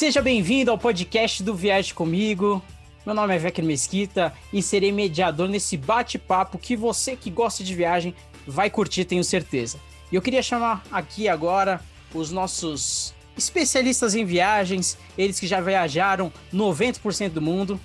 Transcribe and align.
Seja 0.00 0.22
bem-vindo 0.22 0.70
ao 0.70 0.78
podcast 0.78 1.42
do 1.42 1.54
Viagem 1.54 1.92
Comigo. 1.92 2.62
Meu 3.04 3.14
nome 3.14 3.36
é 3.36 3.38
Vecchio 3.38 3.62
Mesquita 3.62 4.32
e 4.50 4.62
serei 4.62 4.90
mediador 4.90 5.46
nesse 5.46 5.76
bate-papo 5.76 6.56
que 6.56 6.74
você 6.74 7.14
que 7.14 7.28
gosta 7.28 7.62
de 7.62 7.74
viagem 7.74 8.14
vai 8.46 8.70
curtir, 8.70 9.04
tenho 9.04 9.22
certeza. 9.22 9.78
E 10.10 10.14
eu 10.14 10.22
queria 10.22 10.42
chamar 10.42 10.82
aqui 10.90 11.28
agora 11.28 11.82
os 12.14 12.30
nossos 12.30 13.12
especialistas 13.36 14.14
em 14.14 14.24
viagens, 14.24 14.96
eles 15.18 15.38
que 15.38 15.46
já 15.46 15.60
viajaram 15.60 16.32
90% 16.50 17.28
do 17.28 17.42
mundo. 17.42 17.78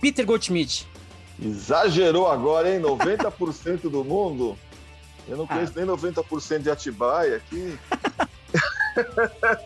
Peter 0.00 0.26
Goldschmidt. 0.26 0.84
Exagerou 1.40 2.26
agora, 2.26 2.74
hein? 2.74 2.82
90% 2.82 3.82
do 3.82 4.02
mundo? 4.02 4.58
Eu 5.28 5.36
não 5.36 5.46
conheço 5.46 5.74
ah. 5.76 5.78
nem 5.80 5.86
90% 5.86 6.58
de 6.62 6.70
Atibaia 6.72 7.36
aqui. 7.36 7.78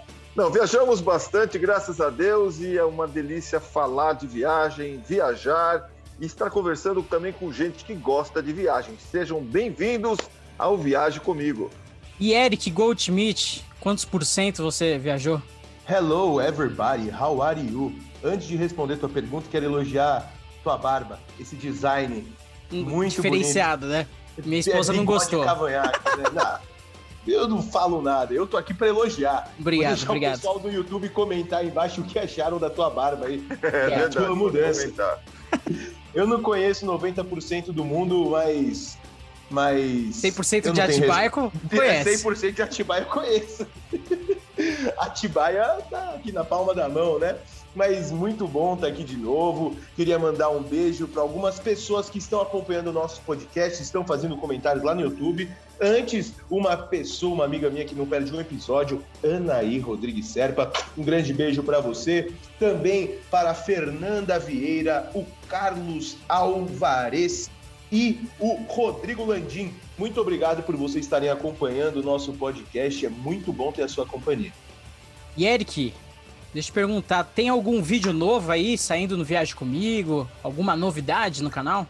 Não, 0.36 0.50
viajamos 0.50 1.00
bastante, 1.00 1.56
graças 1.60 2.00
a 2.00 2.10
Deus, 2.10 2.58
e 2.58 2.76
é 2.76 2.82
uma 2.82 3.06
delícia 3.06 3.60
falar 3.60 4.14
de 4.14 4.26
viagem, 4.26 5.00
viajar 5.06 5.88
e 6.20 6.26
estar 6.26 6.50
conversando 6.50 7.04
também 7.04 7.32
com 7.32 7.52
gente 7.52 7.84
que 7.84 7.94
gosta 7.94 8.42
de 8.42 8.52
viagem. 8.52 8.96
Sejam 8.98 9.40
bem-vindos 9.40 10.18
ao 10.58 10.76
Viaje 10.76 11.20
Comigo. 11.20 11.70
E 12.18 12.32
Eric 12.32 12.68
Goldschmidt, 12.68 13.64
quantos 13.78 14.04
por 14.04 14.24
cento 14.24 14.60
você 14.60 14.98
viajou? 14.98 15.40
Hello, 15.88 16.40
everybody, 16.40 17.10
how 17.10 17.40
are 17.40 17.60
you? 17.60 17.94
Antes 18.24 18.48
de 18.48 18.56
responder 18.56 18.96
tua 18.96 19.08
pergunta, 19.08 19.46
quero 19.48 19.66
elogiar 19.66 20.32
tua 20.64 20.76
barba, 20.76 21.20
esse 21.38 21.54
design 21.54 22.26
muito 22.72 23.10
diferenciado, 23.10 23.86
bonito. 23.86 23.98
né? 23.98 24.44
Minha 24.44 24.58
esposa 24.58 24.92
é, 24.92 24.96
não 24.96 25.04
gostou. 25.04 25.44
Cavanhaque, 25.44 26.00
né? 26.34 26.58
Eu 27.26 27.48
não 27.48 27.62
falo 27.62 28.02
nada, 28.02 28.34
eu 28.34 28.46
tô 28.46 28.56
aqui 28.56 28.74
para 28.74 28.88
elogiar. 28.88 29.50
Obrigado, 29.58 29.96
Vou 29.96 30.08
obrigado. 30.10 30.34
o 30.34 30.36
pessoal 30.36 30.58
do 30.58 30.70
YouTube 30.70 31.08
comentar 31.08 31.60
aí 31.60 31.68
embaixo 31.68 32.02
o 32.02 32.04
que 32.04 32.18
acharam 32.18 32.58
da 32.58 32.68
tua 32.68 32.90
barba 32.90 33.26
aí. 33.26 33.46
É, 33.62 33.66
é 33.66 33.70
verdade, 33.70 34.16
tua 34.16 34.34
mudança. 34.34 35.18
Eu 36.14 36.26
não 36.26 36.42
conheço 36.42 36.86
90% 36.86 37.72
do 37.72 37.84
mundo, 37.84 38.30
mas 38.30 38.98
mas 39.50 40.16
100% 40.22 40.72
de 40.72 40.80
Atibaia 40.80 41.30
conhece. 41.30 42.24
100% 42.24 42.52
de 42.52 42.62
Atibaia 42.62 43.04
conheço. 43.04 43.66
Atibaia 44.98 45.78
tá 45.90 46.14
aqui 46.16 46.32
na 46.32 46.44
palma 46.44 46.74
da 46.74 46.88
mão, 46.88 47.18
né? 47.18 47.36
Mas 47.74 48.10
muito 48.10 48.46
bom 48.46 48.74
estar 48.74 48.86
aqui 48.86 49.02
de 49.02 49.16
novo. 49.16 49.76
Queria 49.96 50.18
mandar 50.18 50.50
um 50.50 50.62
beijo 50.62 51.08
para 51.08 51.22
algumas 51.22 51.58
pessoas 51.58 52.08
que 52.08 52.18
estão 52.18 52.40
acompanhando 52.40 52.88
o 52.88 52.92
nosso 52.92 53.20
podcast, 53.22 53.82
estão 53.82 54.06
fazendo 54.06 54.36
comentários 54.36 54.84
lá 54.84 54.94
no 54.94 55.00
YouTube. 55.00 55.50
Antes, 55.80 56.34
uma 56.48 56.76
pessoa, 56.76 57.34
uma 57.34 57.44
amiga 57.44 57.68
minha 57.68 57.84
que 57.84 57.94
não 57.94 58.06
perde 58.06 58.32
um 58.32 58.40
episódio, 58.40 59.02
Anaí 59.24 59.78
Rodrigues 59.78 60.28
Serpa. 60.28 60.72
Um 60.96 61.02
grande 61.02 61.32
beijo 61.32 61.62
para 61.62 61.80
você. 61.80 62.32
Também 62.58 63.16
para 63.30 63.54
Fernanda 63.54 64.38
Vieira, 64.38 65.10
o 65.14 65.26
Carlos 65.48 66.16
Alvarez 66.28 67.50
e 67.90 68.20
o 68.38 68.54
Rodrigo 68.68 69.24
Landim. 69.24 69.74
Muito 69.98 70.20
obrigado 70.20 70.62
por 70.62 70.76
vocês 70.76 71.04
estarem 71.04 71.28
acompanhando 71.28 71.96
o 71.96 72.02
nosso 72.02 72.32
podcast. 72.32 73.04
É 73.04 73.08
muito 73.08 73.52
bom 73.52 73.72
ter 73.72 73.82
a 73.82 73.88
sua 73.88 74.06
companhia. 74.06 74.52
E 75.36 75.46
Eric, 75.46 75.92
Deixa 76.54 76.68
eu 76.68 76.72
te 76.72 76.72
perguntar, 76.72 77.24
tem 77.24 77.48
algum 77.48 77.82
vídeo 77.82 78.12
novo 78.12 78.52
aí 78.52 78.78
saindo 78.78 79.16
no 79.16 79.24
Viagem 79.24 79.56
Comigo? 79.56 80.28
Alguma 80.40 80.76
novidade 80.76 81.42
no 81.42 81.50
canal? 81.50 81.84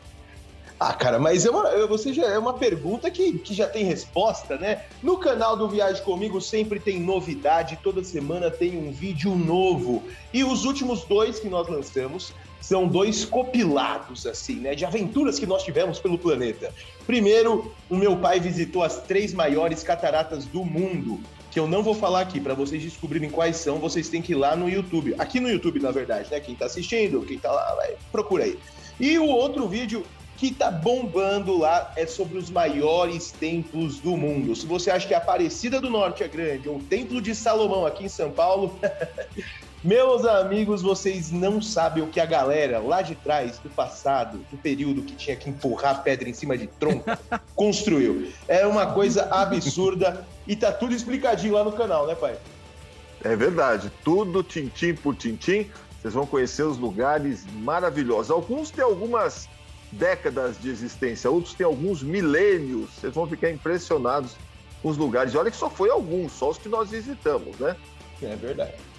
Ah, 0.81 0.95
cara, 0.95 1.19
mas 1.19 1.45
é 1.45 1.51
uma, 1.51 1.87
você 1.87 2.15
já, 2.15 2.25
é 2.25 2.39
uma 2.39 2.55
pergunta 2.55 3.11
que, 3.11 3.39
que 3.41 3.53
já 3.53 3.69
tem 3.69 3.85
resposta, 3.85 4.57
né? 4.57 4.81
No 5.03 5.19
canal 5.19 5.55
do 5.55 5.69
Viagem 5.69 6.03
Comigo 6.03 6.41
sempre 6.41 6.81
tem 6.81 6.99
novidade, 6.99 7.79
toda 7.83 8.03
semana 8.03 8.51
tem 8.51 8.79
um 8.79 8.91
vídeo 8.91 9.37
novo. 9.37 10.03
E 10.33 10.43
os 10.43 10.65
últimos 10.65 11.05
dois 11.05 11.39
que 11.39 11.49
nós 11.51 11.69
lançamos 11.69 12.33
são 12.59 12.89
dois 12.89 13.27
copilados, 13.27 14.27
assim, 14.27 14.55
né? 14.55 14.75
De 14.75 14.87
aventuras 14.87 15.39
que 15.39 15.45
nós 15.45 15.63
tivemos 15.63 16.01
pelo 16.01 16.17
planeta. 16.17 16.73
Primeiro, 17.07 17.71
o 17.91 17.97
meu 17.97 18.17
pai 18.17 18.41
visitou 18.41 18.83
as 18.83 19.03
três 19.03 19.35
maiores 19.35 19.83
cataratas 19.83 20.47
do 20.47 20.65
mundo 20.65 21.21
que 21.55 21.61
eu 21.61 21.69
não 21.69 21.85
vou 21.85 21.95
falar 21.95 22.21
aqui, 22.21 22.41
para 22.41 22.53
vocês 22.53 22.83
descobrirem 22.83 23.31
quais 23.31 23.59
são, 23.59 23.79
vocês 23.79 24.09
têm 24.09 24.21
que 24.21 24.33
ir 24.33 24.35
lá 24.35 24.57
no 24.57 24.69
YouTube. 24.69 25.15
Aqui 25.19 25.39
no 25.39 25.49
YouTube, 25.49 25.79
na 25.79 25.93
verdade, 25.93 26.29
né? 26.29 26.41
Quem 26.41 26.57
tá 26.57 26.67
assistindo, 26.67 27.25
quem 27.25 27.39
tá 27.39 27.53
lá, 27.53 27.77
vai, 27.77 27.95
procura 28.11 28.43
aí. 28.43 28.59
E 28.99 29.17
o 29.21 29.27
outro 29.27 29.69
vídeo 29.69 30.05
que 30.37 30.53
tá 30.53 30.69
bombando 30.69 31.57
lá 31.57 31.93
é 31.95 32.07
sobre 32.09 32.39
os 32.39 32.51
maiores 32.51 33.31
templos 33.31 34.01
do 34.01 34.17
mundo. 34.17 34.57
Se 34.57 34.67
você 34.67 34.91
acha 34.91 35.07
que 35.07 35.15
a 35.15 35.19
Aparecida 35.19 35.81
do 35.81 35.89
Norte 35.89 36.25
é 36.25 36.29
grande, 36.29 36.69
ou 36.69 36.79
o 36.79 36.83
Templo 36.83 37.23
de 37.23 37.37
Salomão 37.37 37.87
aqui 37.87 38.07
em 38.07 38.09
São 38.09 38.33
Paulo, 38.33 38.77
Meus 39.85 40.25
amigos, 40.25 40.81
vocês 40.81 41.31
não 41.31 41.61
sabem 41.61 42.03
o 42.03 42.07
que 42.07 42.19
a 42.19 42.25
galera 42.25 42.79
lá 42.79 43.03
de 43.03 43.15
trás, 43.15 43.59
do 43.59 43.69
passado, 43.69 44.39
do 44.51 44.57
período 44.57 45.03
que 45.03 45.15
tinha 45.15 45.37
que 45.37 45.51
empurrar 45.51 46.03
pedra 46.03 46.27
em 46.27 46.33
cima 46.33 46.57
de 46.57 46.67
tronco, 46.67 47.05
construiu. 47.55 48.33
É 48.49 48.67
uma 48.67 48.87
coisa 48.95 49.29
absurda 49.31 50.27
e 50.47 50.57
tá 50.57 50.73
tudo 50.73 50.95
explicadinho 50.95 51.53
lá 51.53 51.63
no 51.63 51.73
canal, 51.73 52.07
né, 52.07 52.15
pai? 52.15 52.39
É 53.23 53.37
verdade, 53.37 53.93
tudo 54.03 54.43
tintim 54.43 54.95
por 54.95 55.15
tintim. 55.15 55.71
Vocês 56.01 56.15
vão 56.15 56.25
conhecer 56.25 56.63
os 56.63 56.79
lugares 56.79 57.45
maravilhosos. 57.53 58.31
Alguns 58.31 58.71
têm 58.71 58.83
algumas 58.83 59.51
décadas 59.93 60.59
de 60.59 60.71
existência, 60.71 61.31
outros 61.31 61.53
têm 61.53 61.67
alguns 61.67 62.03
milênios. 62.03 62.89
Vocês 62.95 63.13
vão 63.13 63.27
ficar 63.27 63.51
impressionados 63.51 64.35
com 64.83 64.89
os 64.89 64.97
lugares. 64.97 65.35
E 65.35 65.37
olha 65.37 65.51
que 65.51 65.59
só 65.59 65.69
foi 65.69 65.91
alguns, 65.91 66.33
só 66.33 66.49
os 66.49 66.57
que 66.57 66.71
nós 66.71 66.89
visitamos, 66.89 67.59
né? 67.59 67.77
É 68.23 68.35
verdade. 68.35 68.94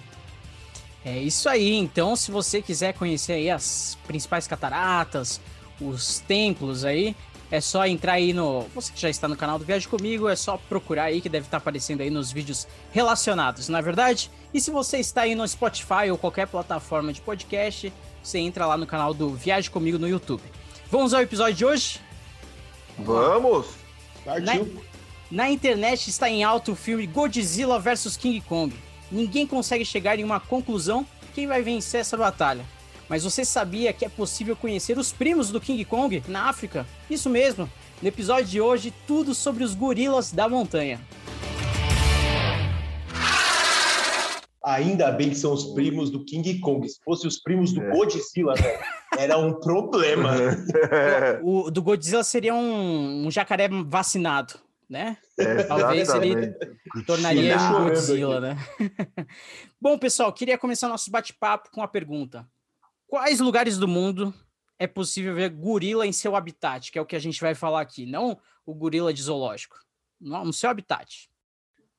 É 1.06 1.16
isso 1.16 1.48
aí. 1.48 1.72
Então, 1.72 2.16
se 2.16 2.32
você 2.32 2.60
quiser 2.60 2.92
conhecer 2.92 3.34
aí 3.34 3.48
as 3.48 3.96
principais 4.08 4.48
cataratas, 4.48 5.40
os 5.80 6.18
templos 6.18 6.84
aí, 6.84 7.14
é 7.48 7.60
só 7.60 7.86
entrar 7.86 8.14
aí 8.14 8.32
no. 8.32 8.62
Você 8.74 8.92
que 8.92 9.00
já 9.00 9.08
está 9.08 9.28
no 9.28 9.36
canal 9.36 9.56
do 9.56 9.64
Viagem 9.64 9.88
Comigo, 9.88 10.28
é 10.28 10.34
só 10.34 10.56
procurar 10.68 11.04
aí 11.04 11.20
que 11.20 11.28
deve 11.28 11.46
estar 11.46 11.58
aparecendo 11.58 12.00
aí 12.00 12.10
nos 12.10 12.32
vídeos 12.32 12.66
relacionados, 12.90 13.68
não 13.68 13.78
é 13.78 13.82
verdade? 13.82 14.32
E 14.52 14.60
se 14.60 14.68
você 14.72 14.98
está 14.98 15.20
aí 15.22 15.36
no 15.36 15.46
Spotify 15.46 16.10
ou 16.10 16.18
qualquer 16.18 16.48
plataforma 16.48 17.12
de 17.12 17.20
podcast, 17.20 17.92
você 18.20 18.38
entra 18.40 18.66
lá 18.66 18.76
no 18.76 18.84
canal 18.84 19.14
do 19.14 19.32
Viagem 19.32 19.70
Comigo 19.70 20.00
no 20.00 20.08
YouTube. 20.08 20.42
Vamos 20.90 21.14
ao 21.14 21.22
episódio 21.22 21.54
de 21.54 21.64
hoje? 21.64 22.00
Vamos! 22.98 23.68
Na, 24.24 24.54
na 25.30 25.50
internet 25.50 26.10
está 26.10 26.28
em 26.28 26.42
alto 26.42 26.72
o 26.72 26.76
filme 26.76 27.06
Godzilla 27.06 27.78
vs 27.78 28.16
King 28.16 28.40
Kong 28.40 28.74
ninguém 29.10 29.46
consegue 29.46 29.84
chegar 29.84 30.18
em 30.18 30.24
uma 30.24 30.40
conclusão 30.40 31.06
quem 31.34 31.46
vai 31.46 31.62
vencer 31.62 32.00
essa 32.00 32.16
batalha. 32.16 32.64
Mas 33.08 33.22
você 33.22 33.44
sabia 33.44 33.92
que 33.92 34.04
é 34.04 34.08
possível 34.08 34.56
conhecer 34.56 34.98
os 34.98 35.12
primos 35.12 35.50
do 35.50 35.60
King 35.60 35.84
Kong 35.84 36.22
na 36.26 36.48
África? 36.48 36.86
Isso 37.08 37.30
mesmo! 37.30 37.70
No 38.02 38.08
episódio 38.08 38.46
de 38.46 38.60
hoje, 38.60 38.92
tudo 39.06 39.34
sobre 39.34 39.62
os 39.62 39.74
gorilas 39.74 40.32
da 40.32 40.48
montanha. 40.48 41.00
Ainda 44.64 45.12
bem 45.12 45.30
que 45.30 45.36
são 45.36 45.52
os 45.52 45.72
primos 45.74 46.10
do 46.10 46.24
King 46.24 46.58
Kong. 46.58 46.88
Se 46.88 46.98
fossem 47.04 47.28
os 47.28 47.38
primos 47.40 47.72
do 47.72 47.80
é. 47.80 47.90
Godzilla, 47.90 48.54
né? 48.54 48.78
era 49.16 49.38
um 49.38 49.52
problema. 49.52 50.34
o, 51.42 51.68
o, 51.68 51.70
do 51.70 51.80
Godzilla 51.82 52.24
seria 52.24 52.54
um, 52.54 53.26
um 53.26 53.30
jacaré 53.30 53.68
vacinado 53.68 54.65
né? 54.88 55.16
É, 55.38 55.64
Talvez 55.64 56.08
ele 56.10 56.52
tornaria 57.06 57.56
o 57.56 57.84
Godzilla, 57.84 58.40
né? 58.40 58.56
Bom, 59.80 59.98
pessoal, 59.98 60.32
queria 60.32 60.56
começar 60.56 60.88
nosso 60.88 61.10
bate-papo 61.10 61.70
com 61.70 61.82
a 61.82 61.88
pergunta: 61.88 62.48
Quais 63.06 63.40
lugares 63.40 63.78
do 63.78 63.88
mundo 63.88 64.32
é 64.78 64.86
possível 64.86 65.34
ver 65.34 65.50
gorila 65.50 66.06
em 66.06 66.12
seu 66.12 66.36
habitat, 66.36 66.90
que 66.90 66.98
é 66.98 67.02
o 67.02 67.06
que 67.06 67.16
a 67.16 67.20
gente 67.20 67.40
vai 67.40 67.54
falar 67.54 67.80
aqui, 67.80 68.06
não 68.06 68.38
o 68.64 68.74
gorila 68.74 69.12
de 69.12 69.22
zoológico, 69.22 69.76
no 70.20 70.52
seu 70.52 70.70
habitat? 70.70 71.28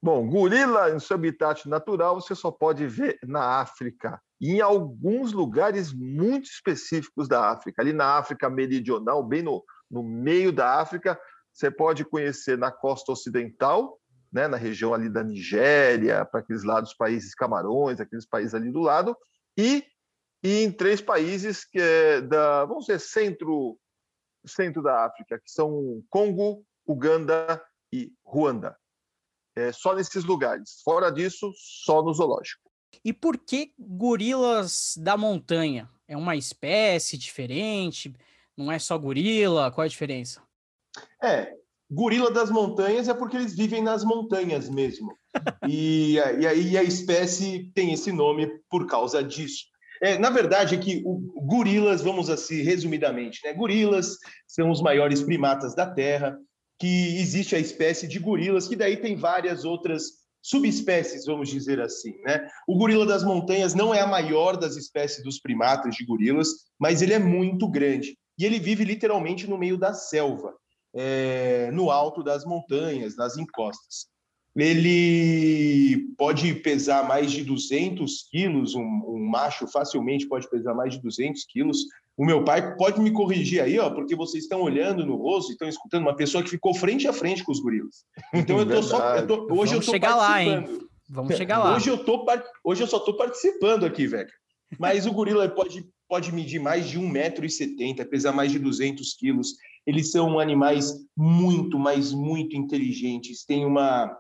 Bom, 0.01 0.27
gorila 0.29 0.91
em 0.91 0.99
seu 0.99 1.15
habitat 1.15 1.67
natural 1.67 2.21
você 2.21 2.35
só 2.35 2.51
pode 2.51 2.85
ver 2.85 3.17
na 3.23 3.59
África, 3.59 4.21
em 4.39 4.61
alguns 4.61 5.33
lugares 5.33 5.91
muito 5.91 6.45
específicos 6.45 7.27
da 7.27 7.49
África. 7.49 7.81
Ali 7.81 7.93
na 7.93 8.17
África 8.17 8.49
Meridional, 8.49 9.23
bem 9.23 9.41
no, 9.41 9.63
no 9.89 10.03
meio 10.03 10.51
da 10.51 10.79
África, 10.79 11.19
você 11.57 11.71
pode 11.71 12.05
conhecer 12.05 12.55
na 12.55 12.71
costa 12.71 13.11
ocidental, 13.11 13.99
né, 14.31 14.47
na 14.47 14.57
região 14.57 14.93
ali 14.93 15.09
da 15.09 15.23
Nigéria, 15.23 16.23
para 16.23 16.41
aqueles 16.41 16.63
lados, 16.63 16.93
países 16.93 17.33
Camarões, 17.33 17.99
aqueles 17.99 18.27
países 18.27 18.53
ali 18.53 18.71
do 18.71 18.79
lado, 18.79 19.17
e, 19.57 19.83
e 20.43 20.61
em 20.61 20.71
três 20.71 21.01
países 21.01 21.65
que 21.65 21.79
é 21.79 22.21
da, 22.21 22.63
vamos 22.65 22.85
dizer, 22.85 22.99
centro, 22.99 23.79
centro 24.45 24.83
da 24.83 25.03
África, 25.05 25.39
que 25.39 25.49
são 25.49 26.03
Congo, 26.11 26.63
Uganda 26.85 27.59
e 27.91 28.13
Ruanda. 28.23 28.77
É 29.55 29.71
só 29.71 29.95
nesses 29.95 30.23
lugares. 30.23 30.81
Fora 30.83 31.09
disso, 31.09 31.51
só 31.55 32.03
no 32.03 32.13
zoológico. 32.13 32.69
E 33.03 33.11
por 33.11 33.35
que 33.35 33.73
gorilas 33.79 34.93
da 34.95 35.17
montanha? 35.17 35.89
É 36.07 36.15
uma 36.15 36.35
espécie 36.35 37.17
diferente? 37.17 38.13
Não 38.55 38.71
é 38.71 38.77
só 38.77 38.95
gorila? 38.95 39.71
Qual 39.71 39.83
a 39.83 39.87
diferença? 39.87 40.46
É, 41.21 41.53
gorila 41.89 42.31
das 42.31 42.49
montanhas 42.49 43.07
é 43.07 43.13
porque 43.13 43.37
eles 43.37 43.55
vivem 43.55 43.81
nas 43.81 44.03
montanhas 44.03 44.69
mesmo. 44.69 45.13
E, 45.67 46.15
e 46.15 46.47
aí 46.47 46.77
a 46.77 46.83
espécie 46.83 47.71
tem 47.73 47.93
esse 47.93 48.11
nome 48.11 48.47
por 48.69 48.87
causa 48.87 49.23
disso. 49.23 49.65
É, 50.01 50.17
na 50.17 50.29
verdade, 50.29 50.75
é 50.75 50.77
que 50.77 51.01
o, 51.05 51.19
gorilas, 51.45 52.01
vamos 52.01 52.29
assim, 52.29 52.61
resumidamente, 52.61 53.39
né? 53.43 53.53
Gorilas 53.53 54.17
são 54.47 54.69
os 54.69 54.81
maiores 54.81 55.21
primatas 55.21 55.73
da 55.73 55.89
Terra, 55.89 56.37
que 56.79 57.17
existe 57.17 57.55
a 57.55 57.59
espécie 57.59 58.07
de 58.07 58.19
gorilas, 58.19 58.67
que 58.67 58.75
daí 58.75 58.97
tem 58.97 59.15
várias 59.15 59.65
outras 59.65 60.27
subespécies, 60.41 61.25
vamos 61.25 61.49
dizer 61.49 61.81
assim, 61.81 62.13
né? 62.23 62.47
O 62.67 62.77
gorila 62.77 63.05
das 63.05 63.23
montanhas 63.23 63.73
não 63.73 63.93
é 63.93 63.99
a 63.99 64.07
maior 64.07 64.55
das 64.55 64.75
espécies 64.75 65.23
dos 65.23 65.39
primatas 65.39 65.95
de 65.95 66.05
gorilas, 66.05 66.49
mas 66.79 67.01
ele 67.01 67.13
é 67.13 67.19
muito 67.19 67.67
grande. 67.67 68.15
E 68.37 68.45
ele 68.45 68.59
vive 68.59 68.83
literalmente 68.83 69.47
no 69.47 69.57
meio 69.57 69.77
da 69.77 69.93
selva, 69.93 70.53
é, 70.97 71.69
no 71.71 71.91
alto 71.91 72.23
das 72.23 72.43
montanhas, 72.43 73.15
nas 73.15 73.37
encostas 73.37 74.07
ele 74.59 76.07
pode 76.17 76.51
pesar 76.55 77.07
mais 77.07 77.31
de 77.31 77.43
200 77.43 78.27
quilos, 78.29 78.73
um, 78.73 78.81
um, 78.81 79.29
macho 79.29 79.67
facilmente 79.67 80.27
pode 80.27 80.49
pesar 80.49 80.73
mais 80.73 80.93
de 80.93 81.01
200 81.01 81.45
quilos. 81.45 81.85
O 82.17 82.25
meu 82.25 82.43
pai 82.43 82.75
pode 82.75 82.99
me 82.99 83.11
corrigir 83.11 83.61
aí, 83.61 83.77
ó, 83.77 83.91
porque 83.91 84.15
vocês 84.15 84.43
estão 84.43 84.61
olhando 84.61 85.05
no 85.05 85.15
rosto, 85.15 85.51
estão 85.51 85.67
escutando 85.67 86.01
uma 86.01 86.15
pessoa 86.15 86.43
que 86.43 86.49
ficou 86.49 86.73
frente 86.73 87.07
a 87.07 87.13
frente 87.13 87.43
com 87.43 87.51
os 87.51 87.59
gorilas. 87.59 88.03
Então 88.33 88.57
eu 88.57 88.67
tô 88.67 88.81
só, 88.81 89.17
eu 89.17 89.27
tô, 89.27 89.35
hoje 89.43 89.47
Vamos 89.47 89.71
eu 89.73 89.81
tô 89.81 89.91
chegar 89.91 90.15
lá, 90.15 90.43
hein? 90.43 90.79
Vamos 91.07 91.37
chegar 91.37 91.59
lá. 91.59 91.75
Hoje 91.75 91.89
eu 91.89 92.03
tô, 92.03 92.25
hoje 92.63 92.81
eu 92.81 92.87
só 92.87 92.97
tô 92.99 93.15
participando 93.15 93.85
aqui, 93.85 94.07
velho. 94.07 94.29
Mas 94.79 95.05
o 95.05 95.13
gorila 95.13 95.47
pode 95.47 95.87
pode 96.07 96.31
medir 96.31 96.59
mais 96.59 96.87
de 96.87 96.97
1,70m, 96.97 98.05
pesar 98.07 98.31
mais 98.31 98.51
de 98.51 98.59
200 98.59 99.13
quilos. 99.15 99.55
Eles 99.87 100.11
são 100.11 100.37
animais 100.37 100.93
muito, 101.15 101.79
mas 101.79 102.13
muito 102.13 102.55
inteligentes. 102.55 103.45
Têm 103.45 103.65
uma 103.65 104.13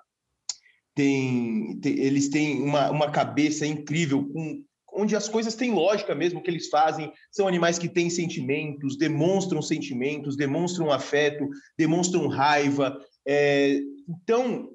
tem, 0.95 1.79
tem, 1.79 1.99
eles 1.99 2.29
têm 2.29 2.63
uma, 2.63 2.89
uma 2.89 3.11
cabeça 3.11 3.67
incrível, 3.67 4.27
com, 4.29 4.63
onde 4.93 5.15
as 5.15 5.29
coisas 5.29 5.53
têm 5.53 5.71
lógica 5.71 6.15
mesmo, 6.15 6.41
que 6.41 6.49
eles 6.49 6.69
fazem. 6.69 7.13
São 7.31 7.47
animais 7.47 7.77
que 7.77 7.87
têm 7.87 8.09
sentimentos, 8.09 8.97
demonstram 8.97 9.61
sentimentos, 9.61 10.35
demonstram 10.35 10.91
afeto, 10.91 11.47
demonstram 11.77 12.27
raiva. 12.27 12.99
É, 13.27 13.79
então, 14.09 14.69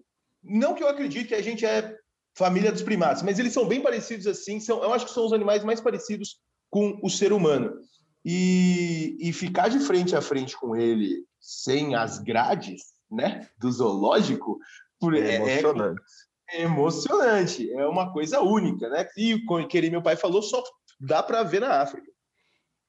não 0.44 0.74
que 0.74 0.82
eu 0.84 0.88
acredite 0.88 1.28
que 1.28 1.34
a 1.34 1.42
gente 1.42 1.66
é 1.66 1.96
família 2.36 2.70
dos 2.70 2.82
primatas, 2.82 3.22
mas 3.22 3.38
eles 3.38 3.52
são 3.52 3.66
bem 3.66 3.80
parecidos 3.80 4.26
assim. 4.26 4.60
São, 4.60 4.82
eu 4.82 4.92
acho 4.92 5.06
que 5.06 5.12
são 5.12 5.26
os 5.26 5.32
animais 5.32 5.64
mais 5.64 5.80
parecidos 5.80 6.38
com 6.70 7.00
o 7.02 7.10
ser 7.10 7.32
humano. 7.32 7.72
E, 8.24 9.16
e 9.20 9.32
ficar 9.32 9.68
de 9.68 9.80
frente 9.80 10.14
a 10.14 10.22
frente 10.22 10.56
com 10.56 10.76
ele 10.76 11.24
sem 11.40 11.94
as 11.94 12.18
grades 12.18 12.82
né, 13.10 13.48
do 13.58 13.70
zoológico 13.70 14.58
por, 14.98 15.14
é, 15.14 15.20
é, 15.20 15.32
é 15.32 15.36
emocionante. 15.36 16.02
É, 16.50 16.62
emocionante, 16.62 17.72
é 17.72 17.86
uma 17.86 18.12
coisa 18.12 18.40
única, 18.40 18.88
né? 18.88 19.08
E 19.16 19.34
o 19.34 19.66
que 19.66 19.90
meu 19.90 20.02
pai 20.02 20.16
falou, 20.16 20.42
só 20.42 20.62
dá 21.00 21.22
para 21.22 21.42
ver 21.42 21.60
na 21.60 21.80
África. 21.80 22.10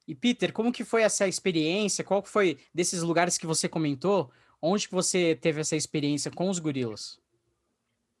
E 0.06 0.14
Peter, 0.14 0.52
como 0.52 0.72
que 0.72 0.84
foi 0.84 1.02
essa 1.02 1.26
experiência? 1.26 2.04
Qual 2.04 2.22
foi 2.22 2.58
desses 2.72 3.02
lugares 3.02 3.38
que 3.38 3.46
você 3.46 3.68
comentou? 3.68 4.30
Onde 4.60 4.86
que 4.86 4.94
você 4.94 5.34
teve 5.34 5.60
essa 5.60 5.76
experiência 5.76 6.30
com 6.30 6.48
os 6.48 6.58
gorilas? 6.58 7.18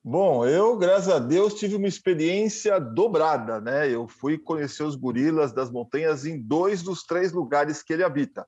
Bom, 0.06 0.46
eu, 0.46 0.76
graças 0.76 1.08
a 1.08 1.18
Deus, 1.18 1.54
tive 1.54 1.76
uma 1.76 1.88
experiência 1.88 2.78
dobrada, 2.78 3.60
né? 3.60 3.90
Eu 3.90 4.06
fui 4.06 4.36
conhecer 4.36 4.82
os 4.82 4.96
gorilas 4.96 5.52
das 5.52 5.70
montanhas 5.70 6.26
em 6.26 6.38
dois 6.38 6.82
dos 6.82 7.04
três 7.04 7.32
lugares 7.32 7.82
que 7.82 7.92
ele 7.92 8.04
habita. 8.04 8.46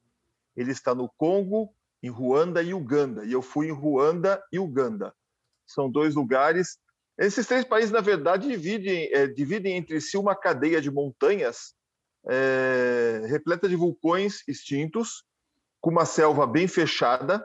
Ele 0.54 0.70
está 0.70 0.94
no 0.94 1.08
Congo, 1.16 1.72
em 2.02 2.10
Ruanda 2.10 2.62
e 2.62 2.74
Uganda. 2.74 3.24
E 3.24 3.32
eu 3.32 3.40
fui 3.40 3.68
em 3.68 3.72
Ruanda 3.72 4.42
e 4.52 4.58
Uganda 4.58 5.14
são 5.66 5.90
dois 5.90 6.14
lugares. 6.14 6.78
Esses 7.18 7.46
três 7.46 7.64
países, 7.64 7.90
na 7.90 8.00
verdade, 8.00 8.48
dividem, 8.48 9.08
é, 9.12 9.26
dividem 9.26 9.76
entre 9.76 10.00
si 10.00 10.16
uma 10.16 10.36
cadeia 10.36 10.80
de 10.80 10.90
montanhas 10.90 11.74
é, 12.28 13.22
repleta 13.26 13.68
de 13.68 13.76
vulcões 13.76 14.46
extintos, 14.46 15.24
com 15.80 15.90
uma 15.90 16.04
selva 16.04 16.46
bem 16.46 16.66
fechada, 16.66 17.44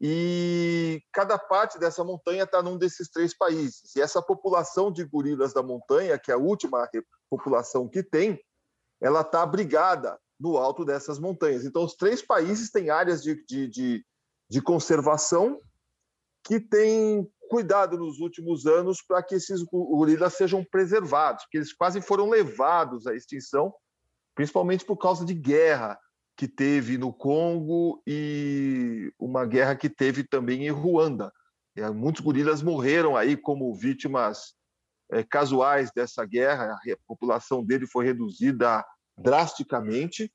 e 0.00 1.02
cada 1.12 1.38
parte 1.38 1.78
dessa 1.78 2.04
montanha 2.04 2.44
está 2.44 2.62
num 2.62 2.76
desses 2.76 3.08
três 3.08 3.36
países. 3.36 3.96
E 3.96 4.00
essa 4.00 4.20
população 4.20 4.92
de 4.92 5.04
gorilas 5.04 5.54
da 5.54 5.62
montanha, 5.62 6.18
que 6.18 6.30
é 6.30 6.34
a 6.34 6.38
última 6.38 6.88
população 7.30 7.88
que 7.88 8.02
tem, 8.02 8.38
ela 9.00 9.22
está 9.22 9.42
abrigada 9.42 10.18
no 10.38 10.58
alto 10.58 10.84
dessas 10.84 11.18
montanhas. 11.18 11.64
Então, 11.64 11.82
os 11.82 11.94
três 11.94 12.20
países 12.20 12.70
têm 12.70 12.90
áreas 12.90 13.22
de, 13.22 13.42
de, 13.46 13.68
de, 13.68 14.06
de 14.50 14.60
conservação 14.60 15.60
que 16.44 16.60
têm 16.60 17.26
cuidado 17.48 17.96
nos 17.96 18.18
últimos 18.18 18.66
anos 18.66 19.00
para 19.02 19.22
que 19.22 19.36
esses 19.36 19.62
gorilas 19.62 20.34
sejam 20.34 20.64
preservados, 20.64 21.44
porque 21.44 21.58
eles 21.58 21.72
quase 21.72 22.00
foram 22.02 22.28
levados 22.28 23.06
à 23.06 23.14
extinção, 23.14 23.72
principalmente 24.34 24.84
por 24.84 24.96
causa 24.96 25.24
de 25.24 25.32
guerra 25.32 25.98
que 26.36 26.46
teve 26.46 26.98
no 26.98 27.12
Congo 27.12 28.02
e 28.06 29.12
uma 29.18 29.46
guerra 29.46 29.74
que 29.74 29.88
teve 29.88 30.22
também 30.22 30.66
em 30.66 30.70
Ruanda. 30.70 31.32
Muitos 31.94 32.22
gorilas 32.22 32.62
morreram 32.62 33.16
aí 33.16 33.36
como 33.36 33.74
vítimas 33.74 34.54
é, 35.10 35.22
casuais 35.22 35.90
dessa 35.94 36.24
guerra, 36.24 36.74
a 36.74 36.96
população 37.06 37.64
dele 37.64 37.86
foi 37.86 38.04
reduzida 38.04 38.84
drasticamente 39.16 40.32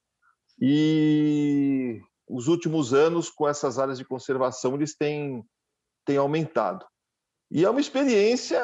e 0.59 2.01
os 2.27 2.47
últimos 2.47 2.93
anos 2.93 3.29
com 3.29 3.47
essas 3.47 3.77
áreas 3.77 3.97
de 3.97 4.05
conservação 4.05 4.75
eles 4.75 4.95
têm, 4.95 5.43
têm 6.05 6.17
aumentado. 6.17 6.85
E 7.49 7.65
é 7.65 7.69
uma 7.69 7.81
experiência 7.81 8.63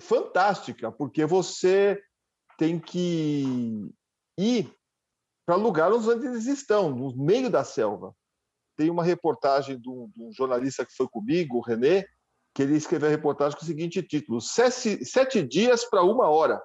fantástica, 0.00 0.92
porque 0.92 1.26
você 1.26 2.00
tem 2.56 2.78
que 2.78 3.90
ir 4.38 4.77
para 5.48 5.56
lugares 5.56 6.06
onde 6.06 6.26
eles 6.26 6.44
estão, 6.44 6.90
no 6.94 7.16
meio 7.16 7.48
da 7.48 7.64
selva. 7.64 8.14
Tem 8.76 8.90
uma 8.90 9.02
reportagem 9.02 9.80
de 9.80 9.88
um, 9.88 10.10
jornalista 10.30 10.84
que 10.84 10.92
foi 10.94 11.08
comigo, 11.08 11.56
o 11.56 11.62
René, 11.62 12.04
que 12.54 12.62
ele 12.62 12.76
escreveu 12.76 13.08
a 13.08 13.10
reportagem 13.10 13.58
com 13.58 13.64
o 13.64 13.66
seguinte 13.66 14.02
título: 14.02 14.42
Sete, 14.42 15.02
sete 15.06 15.42
dias 15.42 15.86
para 15.88 16.02
uma 16.02 16.28
hora. 16.28 16.62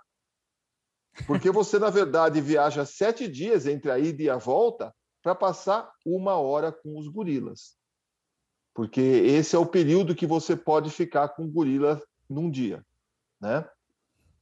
Porque 1.25 1.50
você, 1.50 1.80
na 1.80 1.89
verdade, 1.89 2.41
viaja 2.41 2.85
sete 2.85 3.25
dias 3.25 3.65
entre 3.65 3.89
a 3.89 3.97
ida 3.97 4.21
e 4.21 4.30
a 4.30 4.35
volta 4.35 4.94
para 5.21 5.33
passar 5.33 5.89
uma 6.06 6.33
hora 6.33 6.69
com 6.69 7.00
os 7.00 7.07
gorilas 7.07 7.77
porque 8.74 9.00
esse 9.00 9.55
é 9.55 9.60
o 9.60 9.67
período 9.67 10.15
que 10.15 10.25
você 10.25 10.55
pode 10.55 10.89
ficar 10.89 11.29
com 11.29 11.48
gorila 11.48 12.01
num 12.27 12.50
dia, 12.50 12.84
né? 13.39 13.63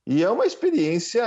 E 0.08 0.24
é 0.24 0.30
uma 0.30 0.46
experiência 0.46 1.22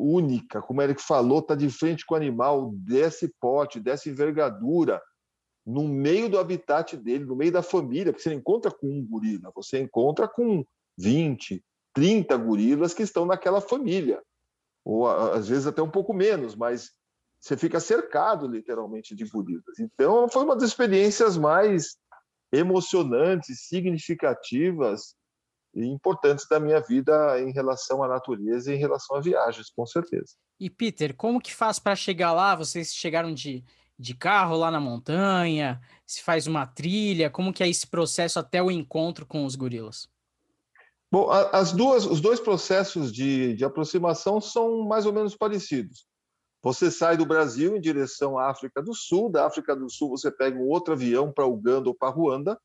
única, 0.00 0.62
como 0.62 0.80
o 0.80 0.82
Eric 0.82 1.02
falou, 1.02 1.42
tá 1.42 1.54
de 1.54 1.68
frente 1.68 2.06
com 2.06 2.14
o 2.14 2.16
animal 2.16 2.72
desse 2.72 3.32
porte, 3.40 3.80
dessa 3.80 4.08
envergadura, 4.08 5.00
no 5.66 5.86
meio 5.86 6.28
do 6.28 6.38
habitat 6.38 6.96
dele, 6.96 7.24
no 7.24 7.36
meio 7.36 7.52
da 7.52 7.62
família, 7.62 8.12
porque 8.12 8.22
você 8.22 8.30
não 8.30 8.38
encontra 8.38 8.70
com 8.70 8.86
um 8.86 9.06
gorila, 9.06 9.52
você 9.54 9.78
encontra 9.78 10.26
com 10.26 10.64
20, 10.98 11.62
30 11.94 12.36
gorilas 12.38 12.94
que 12.94 13.02
estão 13.02 13.26
naquela 13.26 13.60
família, 13.60 14.22
ou 14.84 15.06
às 15.06 15.48
vezes 15.48 15.66
até 15.66 15.82
um 15.82 15.90
pouco 15.90 16.14
menos, 16.14 16.56
mas 16.56 16.90
você 17.40 17.56
fica 17.56 17.78
cercado 17.80 18.46
literalmente 18.46 19.14
de 19.14 19.24
gorilas. 19.26 19.78
Então, 19.78 20.28
foi 20.28 20.44
uma 20.44 20.54
das 20.54 20.64
experiências 20.64 21.36
mais 21.36 21.96
emocionantes, 22.52 23.66
significativas 23.68 25.14
importantes 25.74 26.46
da 26.48 26.58
minha 26.58 26.80
vida 26.80 27.40
em 27.40 27.52
relação 27.52 28.02
à 28.02 28.08
natureza 28.08 28.72
e 28.72 28.76
em 28.76 28.78
relação 28.78 29.16
a 29.16 29.20
viagens, 29.20 29.70
com 29.70 29.86
certeza. 29.86 30.34
E 30.58 30.68
Peter, 30.68 31.14
como 31.16 31.40
que 31.40 31.54
faz 31.54 31.78
para 31.78 31.96
chegar 31.96 32.32
lá? 32.32 32.54
Vocês 32.54 32.94
chegaram 32.94 33.32
de, 33.32 33.64
de 33.98 34.14
carro 34.14 34.56
lá 34.56 34.70
na 34.70 34.80
montanha? 34.80 35.80
Se 36.06 36.22
faz 36.22 36.46
uma 36.46 36.66
trilha? 36.66 37.30
Como 37.30 37.52
que 37.52 37.62
é 37.62 37.68
esse 37.68 37.86
processo 37.86 38.38
até 38.38 38.62
o 38.62 38.70
encontro 38.70 39.24
com 39.24 39.44
os 39.44 39.54
gorilas? 39.54 40.08
Bom, 41.10 41.28
as 41.30 41.72
duas, 41.72 42.06
os 42.06 42.20
dois 42.20 42.38
processos 42.38 43.12
de, 43.12 43.54
de 43.54 43.64
aproximação 43.64 44.40
são 44.40 44.86
mais 44.86 45.06
ou 45.06 45.12
menos 45.12 45.36
parecidos. 45.36 46.06
Você 46.62 46.90
sai 46.90 47.16
do 47.16 47.24
Brasil 47.24 47.74
em 47.74 47.80
direção 47.80 48.38
à 48.38 48.50
África 48.50 48.82
do 48.82 48.94
Sul, 48.94 49.30
da 49.30 49.46
África 49.46 49.74
do 49.74 49.90
Sul 49.90 50.10
você 50.10 50.30
pega 50.30 50.58
um 50.58 50.68
outro 50.68 50.92
avião 50.92 51.32
para 51.32 51.46
Uganda 51.46 51.88
ou 51.88 51.94
para 51.94 52.10
Ruanda. 52.10 52.60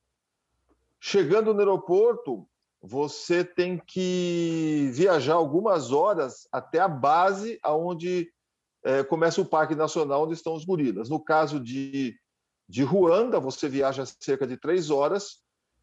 Chegando 0.99 1.53
no 1.53 1.59
aeroporto, 1.59 2.47
você 2.87 3.43
tem 3.43 3.81
que 3.85 4.89
viajar 4.93 5.33
algumas 5.33 5.91
horas 5.91 6.47
até 6.51 6.79
a 6.79 6.87
base 6.87 7.59
aonde 7.63 8.31
é, 8.83 9.03
começa 9.03 9.41
o 9.41 9.45
Parque 9.45 9.73
Nacional, 9.73 10.23
onde 10.23 10.35
estão 10.35 10.53
os 10.53 10.63
gorilas. 10.63 11.09
No 11.09 11.19
caso 11.19 11.59
de, 11.59 12.15
de 12.69 12.83
Ruanda, 12.83 13.39
você 13.39 13.67
viaja 13.67 14.05
cerca 14.05 14.45
de 14.45 14.55
três 14.55 14.91
horas. 14.91 15.41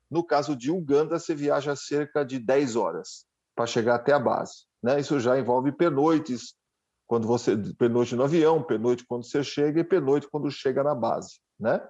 No 0.08 0.22
caso 0.22 0.54
de 0.54 0.70
Uganda, 0.70 1.18
você 1.18 1.34
viaja 1.34 1.74
cerca 1.74 2.24
de 2.24 2.38
10 2.38 2.76
horas 2.76 3.24
para 3.56 3.66
chegar 3.66 3.94
até 3.94 4.12
a 4.12 4.18
base. 4.18 4.66
Né? 4.82 5.00
Isso 5.00 5.18
já 5.18 5.38
envolve 5.38 5.72
pernoites, 5.72 6.54
quando 7.06 7.26
você 7.26 7.56
pernoite 7.78 8.14
no 8.14 8.24
avião, 8.24 8.62
pernoite 8.62 9.04
quando 9.06 9.24
você 9.24 9.42
chega 9.42 9.80
e 9.80 9.84
pernoite 9.84 10.28
quando 10.30 10.50
chega 10.50 10.82
na 10.84 10.94
base, 10.94 11.40
né? 11.58 11.80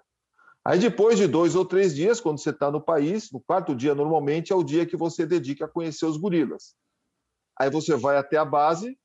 Aí 0.64 0.78
depois 0.78 1.18
de 1.18 1.26
dois 1.26 1.56
ou 1.56 1.64
três 1.64 1.94
dias, 1.94 2.20
quando 2.20 2.38
você 2.38 2.50
está 2.50 2.70
no 2.70 2.80
país, 2.80 3.30
no 3.32 3.40
quarto 3.40 3.74
dia 3.74 3.94
normalmente 3.94 4.52
é 4.52 4.56
o 4.56 4.62
dia 4.62 4.86
que 4.86 4.96
você 4.96 5.26
dedica 5.26 5.64
a 5.64 5.68
conhecer 5.68 6.06
os 6.06 6.16
gorilas. 6.16 6.74
Aí 7.58 7.68
você 7.68 7.96
vai 7.96 8.16
até 8.16 8.36
a 8.36 8.44
base, 8.44 8.96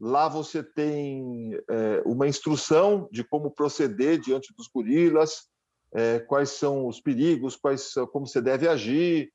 lá 0.00 0.28
você 0.28 0.62
tem 0.62 1.54
é, 1.68 2.02
uma 2.06 2.26
instrução 2.26 3.08
de 3.12 3.22
como 3.22 3.50
proceder 3.50 4.18
diante 4.18 4.52
dos 4.54 4.66
gorilas, 4.66 5.46
é, 5.92 6.20
quais 6.20 6.50
são 6.50 6.86
os 6.86 7.00
perigos, 7.00 7.54
quais 7.54 7.92
como 8.10 8.26
você 8.26 8.40
deve 8.40 8.66
agir, 8.66 9.30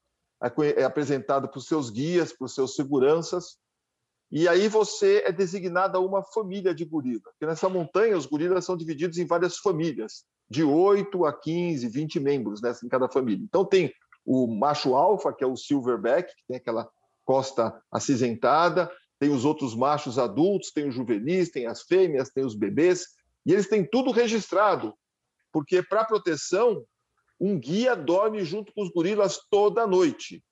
é 0.78 0.84
apresentado 0.84 1.50
para 1.50 1.58
os 1.58 1.66
seus 1.66 1.90
guias, 1.90 2.34
para 2.34 2.46
os 2.46 2.56
seus 2.56 2.76
seguranças. 2.76 3.58
E 4.32 4.48
aí 4.48 4.68
você 4.68 5.24
é 5.26 5.32
designado 5.32 5.98
a 5.98 6.02
uma 6.02 6.24
família 6.24 6.74
de 6.74 6.86
gorila. 6.86 7.24
Porque 7.24 7.46
nessa 7.46 7.68
montanha 7.68 8.18
os 8.18 8.26
gorilas 8.26 8.66
são 8.66 8.78
divididos 8.78 9.18
em 9.18 9.26
várias 9.26 9.58
famílias, 9.58 10.26
de 10.50 10.64
8 10.64 11.26
a 11.26 11.34
15, 11.34 11.88
20 11.88 12.20
membros 12.20 12.62
nessa, 12.62 12.86
em 12.86 12.90
cada 12.90 13.08
família. 13.08 13.44
Então 13.44 13.64
tem 13.64 13.94
o 14.26 14.48
macho 14.48 14.96
alfa, 14.96 15.34
que 15.34 15.44
é 15.44 15.48
o 15.48 15.56
silverback, 15.56 16.36
que 16.36 16.44
tem 16.48 16.58
aquela 16.58 16.90
costa 17.24 17.80
acinzentada, 17.92 18.92
tem 19.20 19.30
os 19.30 19.46
outros 19.46 19.76
machos 19.76 20.18
adultos, 20.18 20.72
tem 20.72 20.88
os 20.88 20.96
juvenis, 20.96 21.52
tem 21.52 21.68
as 21.68 21.84
fêmeas, 21.84 22.30
tem 22.30 22.44
os 22.44 22.56
bebês, 22.56 23.06
e 23.46 23.54
eles 23.54 23.68
têm 23.68 23.86
tudo 23.86 24.12
registrado, 24.12 24.94
porque 25.52 25.84
para 25.84 26.06
proteção, 26.06 26.84
um 27.40 27.60
guia 27.60 27.96
dorme 27.96 28.44
junto 28.44 28.74
com 28.74 28.82
os 28.82 28.90
gorilas 28.90 29.40
toda 29.50 29.88
noite. 29.88 30.44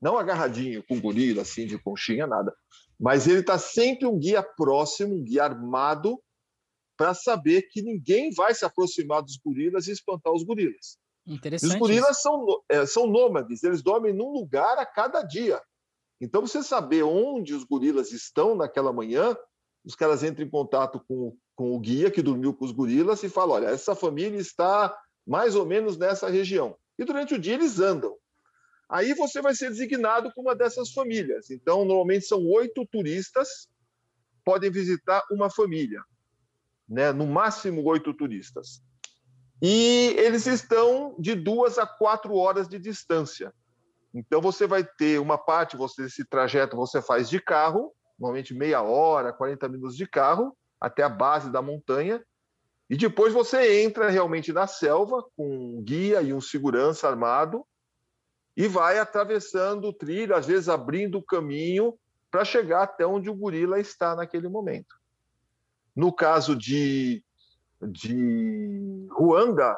Não 0.00 0.18
agarradinho 0.18 0.84
com 0.86 1.00
gorila, 1.00 1.42
assim, 1.42 1.66
de 1.66 1.78
conchinha, 1.78 2.26
nada. 2.26 2.54
Mas 2.98 3.26
ele 3.26 3.40
está 3.40 3.58
sempre 3.58 4.06
um 4.06 4.18
guia 4.18 4.42
próximo, 4.42 5.14
um 5.14 5.22
guia 5.22 5.44
armado, 5.44 6.20
para 6.96 7.14
saber 7.14 7.62
que 7.70 7.82
ninguém 7.82 8.30
vai 8.32 8.54
se 8.54 8.64
aproximar 8.64 9.22
dos 9.22 9.36
gorilas 9.36 9.86
e 9.86 9.92
espantar 9.92 10.32
os 10.32 10.42
gorilas. 10.42 10.98
Interessante. 11.26 11.72
Os 11.72 11.78
gorilas 11.78 12.22
são, 12.22 12.46
é, 12.68 12.86
são 12.86 13.06
nômades, 13.06 13.62
eles 13.62 13.82
dormem 13.82 14.12
num 14.12 14.30
lugar 14.30 14.78
a 14.78 14.86
cada 14.86 15.22
dia. 15.22 15.60
Então, 16.20 16.40
você 16.40 16.62
saber 16.62 17.02
onde 17.02 17.52
os 17.52 17.64
gorilas 17.64 18.12
estão 18.12 18.54
naquela 18.54 18.92
manhã, 18.92 19.36
os 19.84 19.94
caras 19.94 20.22
entram 20.22 20.46
em 20.46 20.50
contato 20.50 21.00
com, 21.06 21.36
com 21.54 21.74
o 21.74 21.80
guia 21.80 22.10
que 22.10 22.22
dormiu 22.22 22.54
com 22.54 22.64
os 22.64 22.72
gorilas 22.72 23.22
e 23.22 23.28
falam: 23.28 23.56
olha, 23.56 23.66
essa 23.66 23.94
família 23.94 24.38
está 24.38 24.96
mais 25.26 25.54
ou 25.54 25.66
menos 25.66 25.98
nessa 25.98 26.28
região. 26.28 26.76
E 26.98 27.04
durante 27.04 27.34
o 27.34 27.38
dia 27.38 27.54
eles 27.54 27.78
andam. 27.78 28.16
Aí 28.88 29.12
você 29.14 29.42
vai 29.42 29.54
ser 29.54 29.68
designado 29.68 30.32
como 30.32 30.48
uma 30.48 30.54
dessas 30.54 30.92
famílias. 30.92 31.50
Então, 31.50 31.84
normalmente 31.84 32.24
são 32.24 32.46
oito 32.46 32.86
turistas 32.86 33.68
podem 34.46 34.70
visitar 34.70 35.20
uma 35.28 35.50
família, 35.50 36.00
né? 36.88 37.12
No 37.12 37.26
máximo 37.26 37.82
oito 37.84 38.12
turistas. 38.14 38.82
E 39.60 40.14
eles 40.18 40.46
estão 40.46 41.16
de 41.18 41.34
duas 41.34 41.78
a 41.78 41.86
quatro 41.86 42.34
horas 42.34 42.68
de 42.68 42.78
distância. 42.78 43.52
Então 44.14 44.40
você 44.40 44.66
vai 44.66 44.84
ter 44.84 45.18
uma 45.18 45.38
parte, 45.38 45.76
você 45.76 46.04
esse 46.04 46.24
trajeto 46.24 46.76
você 46.76 47.02
faz 47.02 47.28
de 47.28 47.40
carro, 47.40 47.92
normalmente 48.18 48.54
meia 48.54 48.82
hora, 48.82 49.32
40 49.32 49.68
minutos 49.68 49.96
de 49.96 50.06
carro 50.06 50.56
até 50.80 51.02
a 51.02 51.08
base 51.08 51.50
da 51.50 51.60
montanha, 51.60 52.22
e 52.88 52.96
depois 52.96 53.32
você 53.32 53.82
entra 53.82 54.08
realmente 54.08 54.52
na 54.52 54.66
selva 54.66 55.24
com 55.36 55.78
um 55.78 55.82
guia 55.82 56.22
e 56.22 56.32
um 56.32 56.40
segurança 56.40 57.08
armado 57.08 57.66
e 58.56 58.68
vai 58.68 58.98
atravessando 58.98 59.88
o 59.88 59.92
trilho, 59.92 60.34
às 60.34 60.46
vezes 60.46 60.68
abrindo 60.68 61.18
o 61.18 61.22
caminho 61.22 61.98
para 62.30 62.44
chegar 62.44 62.82
até 62.82 63.06
onde 63.06 63.28
o 63.28 63.34
gorila 63.34 63.80
está 63.80 64.14
naquele 64.14 64.48
momento. 64.48 64.94
No 65.96 66.12
caso 66.12 66.54
de, 66.54 67.24
de 67.80 69.08
Ruanda, 69.10 69.76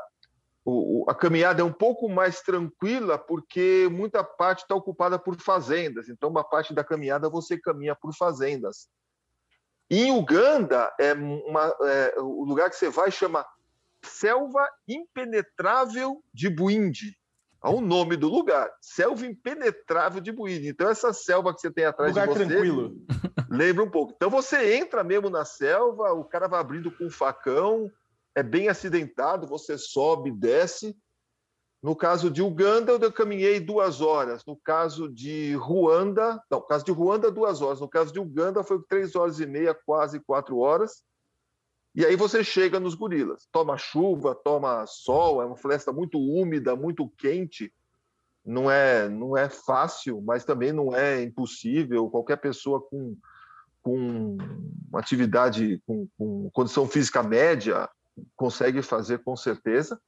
o, 0.65 1.07
a 1.09 1.15
caminhada 1.15 1.63
é 1.63 1.65
um 1.65 1.73
pouco 1.73 2.09
mais 2.09 2.43
tranquila 2.43 3.17
porque 3.17 3.89
muita 3.91 4.23
parte 4.23 4.63
está 4.63 4.75
ocupada 4.75 5.19
por 5.19 5.41
fazendas. 5.41 6.09
Então, 6.09 6.29
uma 6.29 6.45
parte 6.45 6.75
da 6.75 6.85
caminhada 6.85 7.31
você 7.31 7.59
caminha 7.59 7.95
por 7.95 8.13
fazendas. 8.15 8.89
Em 9.91 10.11
Uganda, 10.13 10.93
é 11.01 11.15
uma, 11.15 11.75
é, 11.83 12.15
o 12.19 12.45
lugar 12.45 12.69
que 12.69 12.77
você 12.77 12.91
vai 12.91 13.11
chama 13.11 13.47
Selva 14.05 14.69
Impenetrável 14.87 16.23
de 16.35 16.51
Buindi. 16.51 17.17
Há 17.61 17.71
o 17.71 17.81
nome 17.81 18.17
do 18.17 18.29
lugar, 18.29 18.71
selva 18.81 19.27
impenetrável 19.27 20.21
de 20.21 20.31
Buíne. 20.31 20.69
Então, 20.69 20.89
essa 20.89 21.13
selva 21.13 21.53
que 21.53 21.61
você 21.61 21.71
tem 21.71 21.85
atrás 21.85 22.13
lugar 22.13 22.29
de 22.29 22.35
você. 22.35 22.47
tranquilo. 22.47 22.97
Lembra 23.51 23.83
um 23.83 23.91
pouco. 23.91 24.13
Então, 24.15 24.31
você 24.31 24.77
entra 24.77 25.03
mesmo 25.03 25.29
na 25.29 25.45
selva, 25.45 26.13
o 26.13 26.25
cara 26.25 26.47
vai 26.47 26.61
abrindo 26.61 26.91
com 26.91 27.07
um 27.07 27.11
facão, 27.11 27.91
é 28.35 28.43
bem 28.43 28.69
acidentado, 28.69 29.47
você 29.47 29.77
sobe, 29.77 30.31
desce. 30.31 30.97
No 31.83 31.95
caso 31.97 32.31
de 32.31 32.43
Uganda, 32.43 32.93
eu 32.93 33.13
caminhei 33.13 33.59
duas 33.59 34.01
horas. 34.01 34.45
No 34.47 34.57
caso 34.57 35.09
de 35.09 35.55
Ruanda, 35.55 36.41
não, 36.51 36.59
no 36.59 36.67
caso 36.67 36.85
de 36.85 36.93
Ruanda, 36.93 37.31
duas 37.31 37.61
horas. 37.61 37.81
No 37.81 37.89
caso 37.89 38.13
de 38.13 38.21
Uganda, 38.21 38.63
foi 38.65 38.81
três 38.89 39.15
horas 39.17 39.41
e 39.41 39.47
meia, 39.47 39.75
quase 39.75 40.21
quatro 40.21 40.59
horas. 40.59 41.03
E 41.95 42.05
aí 42.05 42.17
você 42.17 42.45
chega 42.45 42.79
nos 42.79 42.95
gorilas. 42.95 43.49
Toma 43.51 43.77
chuva, 43.77 44.35
toma 44.35 44.87
sol, 44.87 45.43
é 45.43 45.47
uma 45.47 45.57
floresta 45.57 45.93
muito 45.93 46.19
úmida, 46.19 46.77
muito 46.77 47.09
quente. 47.09 47.73
Não 48.45 48.71
é, 48.71 49.09
não 49.09 49.37
é 49.37 49.49
fácil, 49.49 50.23
mas 50.23 50.45
também 50.45 50.73
não 50.73 50.95
é 50.95 51.23
impossível. 51.23 52.09
Qualquer 52.09 52.37
pessoa 52.37 52.81
com, 52.81 53.17
com 53.83 54.39
atividade, 54.95 55.83
com, 55.87 56.09
com 56.17 56.51
condição 56.51 56.87
física 56.87 57.23
média, 57.23 57.89
consegue 58.37 58.83
fazer 58.83 59.19
com 59.23 59.37
certeza. 59.37 60.01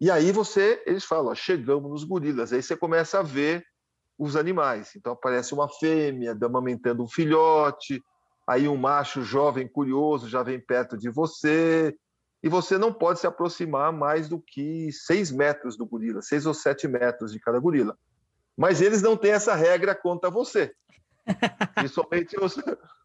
E 0.00 0.10
aí 0.10 0.32
você, 0.32 0.82
eles 0.86 1.04
falam, 1.04 1.32
ó, 1.32 1.34
chegamos 1.34 1.90
nos 1.90 2.04
gorilas. 2.04 2.52
Aí 2.52 2.62
você 2.62 2.76
começa 2.76 3.20
a 3.20 3.22
ver 3.22 3.64
os 4.18 4.36
animais. 4.36 4.94
Então 4.96 5.12
aparece 5.12 5.54
uma 5.54 5.68
fêmea 5.68 6.36
amamentando 6.42 7.02
um 7.02 7.08
filhote, 7.08 8.02
aí 8.46 8.68
um 8.68 8.76
macho 8.76 9.22
jovem 9.22 9.66
curioso 9.66 10.28
já 10.28 10.42
vem 10.42 10.60
perto 10.60 10.96
de 10.96 11.08
você, 11.10 11.96
e 12.42 12.48
você 12.48 12.76
não 12.76 12.92
pode 12.92 13.20
se 13.20 13.26
aproximar 13.26 13.90
mais 13.90 14.28
do 14.28 14.38
que 14.38 14.92
seis 14.92 15.30
metros 15.30 15.78
do 15.78 15.86
gorila, 15.86 16.20
seis 16.20 16.44
ou 16.44 16.52
sete 16.52 16.86
metros 16.86 17.32
de 17.32 17.40
cada 17.40 17.58
gorila. 17.58 17.96
Mas 18.54 18.82
eles 18.82 19.00
não 19.00 19.16
têm 19.16 19.32
essa 19.32 19.54
regra 19.54 19.94
contra 19.94 20.30
você, 20.30 20.74
principalmente 21.74 22.36
os, 22.38 22.56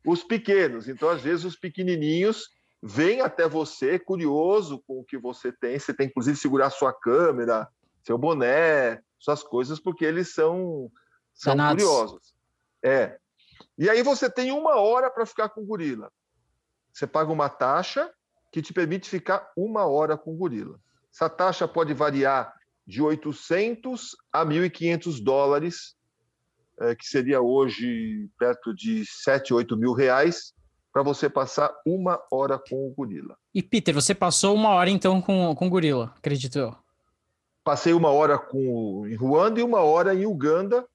os 0.05 0.23
pequenos. 0.25 0.89
Então, 0.89 1.09
às 1.09 1.21
vezes, 1.21 1.45
os 1.45 1.55
pequenininhos 1.55 2.49
vêm 2.83 3.21
até 3.21 3.47
você, 3.47 3.97
curioso 3.97 4.83
com 4.85 4.99
o 4.99 5.05
que 5.05 5.17
você 5.17 5.53
tem. 5.53 5.79
Você 5.79 5.93
tem, 5.93 6.07
inclusive, 6.07 6.37
segurar 6.37 6.69
sua 6.69 6.91
câmera, 6.91 7.65
seu 8.03 8.17
boné, 8.17 8.99
suas 9.17 9.41
coisas, 9.41 9.79
porque 9.79 10.03
eles 10.03 10.33
são, 10.33 10.91
são 11.33 11.55
curiosos. 11.55 12.33
É, 12.83 13.17
e 13.79 13.89
aí 13.89 14.03
você 14.03 14.29
tem 14.29 14.51
uma 14.51 14.75
hora 14.75 15.09
para 15.09 15.25
ficar 15.25 15.47
com 15.47 15.61
o 15.61 15.65
gorila. 15.65 16.11
Você 16.91 17.07
paga 17.07 17.31
uma 17.31 17.47
taxa 17.47 18.11
que 18.51 18.61
te 18.61 18.73
permite 18.73 19.09
ficar 19.09 19.49
uma 19.55 19.85
hora 19.85 20.17
com 20.17 20.33
o 20.33 20.35
gorila. 20.35 20.77
Essa 21.13 21.29
taxa 21.29 21.65
pode 21.65 21.93
variar 21.93 22.53
de 22.85 23.01
800 23.01 24.17
a 24.33 24.45
1.500 24.45 25.23
dólares, 25.23 25.95
é, 26.81 26.93
que 26.93 27.05
seria 27.05 27.39
hoje 27.39 28.29
perto 28.37 28.73
de 28.75 29.05
7, 29.05 29.53
8 29.53 29.77
mil 29.77 29.93
reais, 29.93 30.53
para 30.91 31.01
você 31.01 31.29
passar 31.29 31.73
uma 31.85 32.21
hora 32.29 32.59
com 32.59 32.85
o 32.85 32.93
gorila. 32.93 33.37
E 33.53 33.63
Peter, 33.63 33.93
você 33.93 34.13
passou 34.13 34.55
uma 34.55 34.71
hora 34.71 34.89
então 34.89 35.21
com, 35.21 35.55
com 35.55 35.67
o 35.67 35.69
gorila, 35.69 36.13
acredito 36.17 36.59
eu? 36.59 36.75
Passei 37.63 37.93
uma 37.93 38.09
hora 38.09 38.37
com, 38.37 39.07
em 39.07 39.15
Ruanda 39.15 39.61
e 39.61 39.63
uma 39.63 39.79
hora 39.81 40.13
em 40.13 40.25
Uganda, 40.25 40.85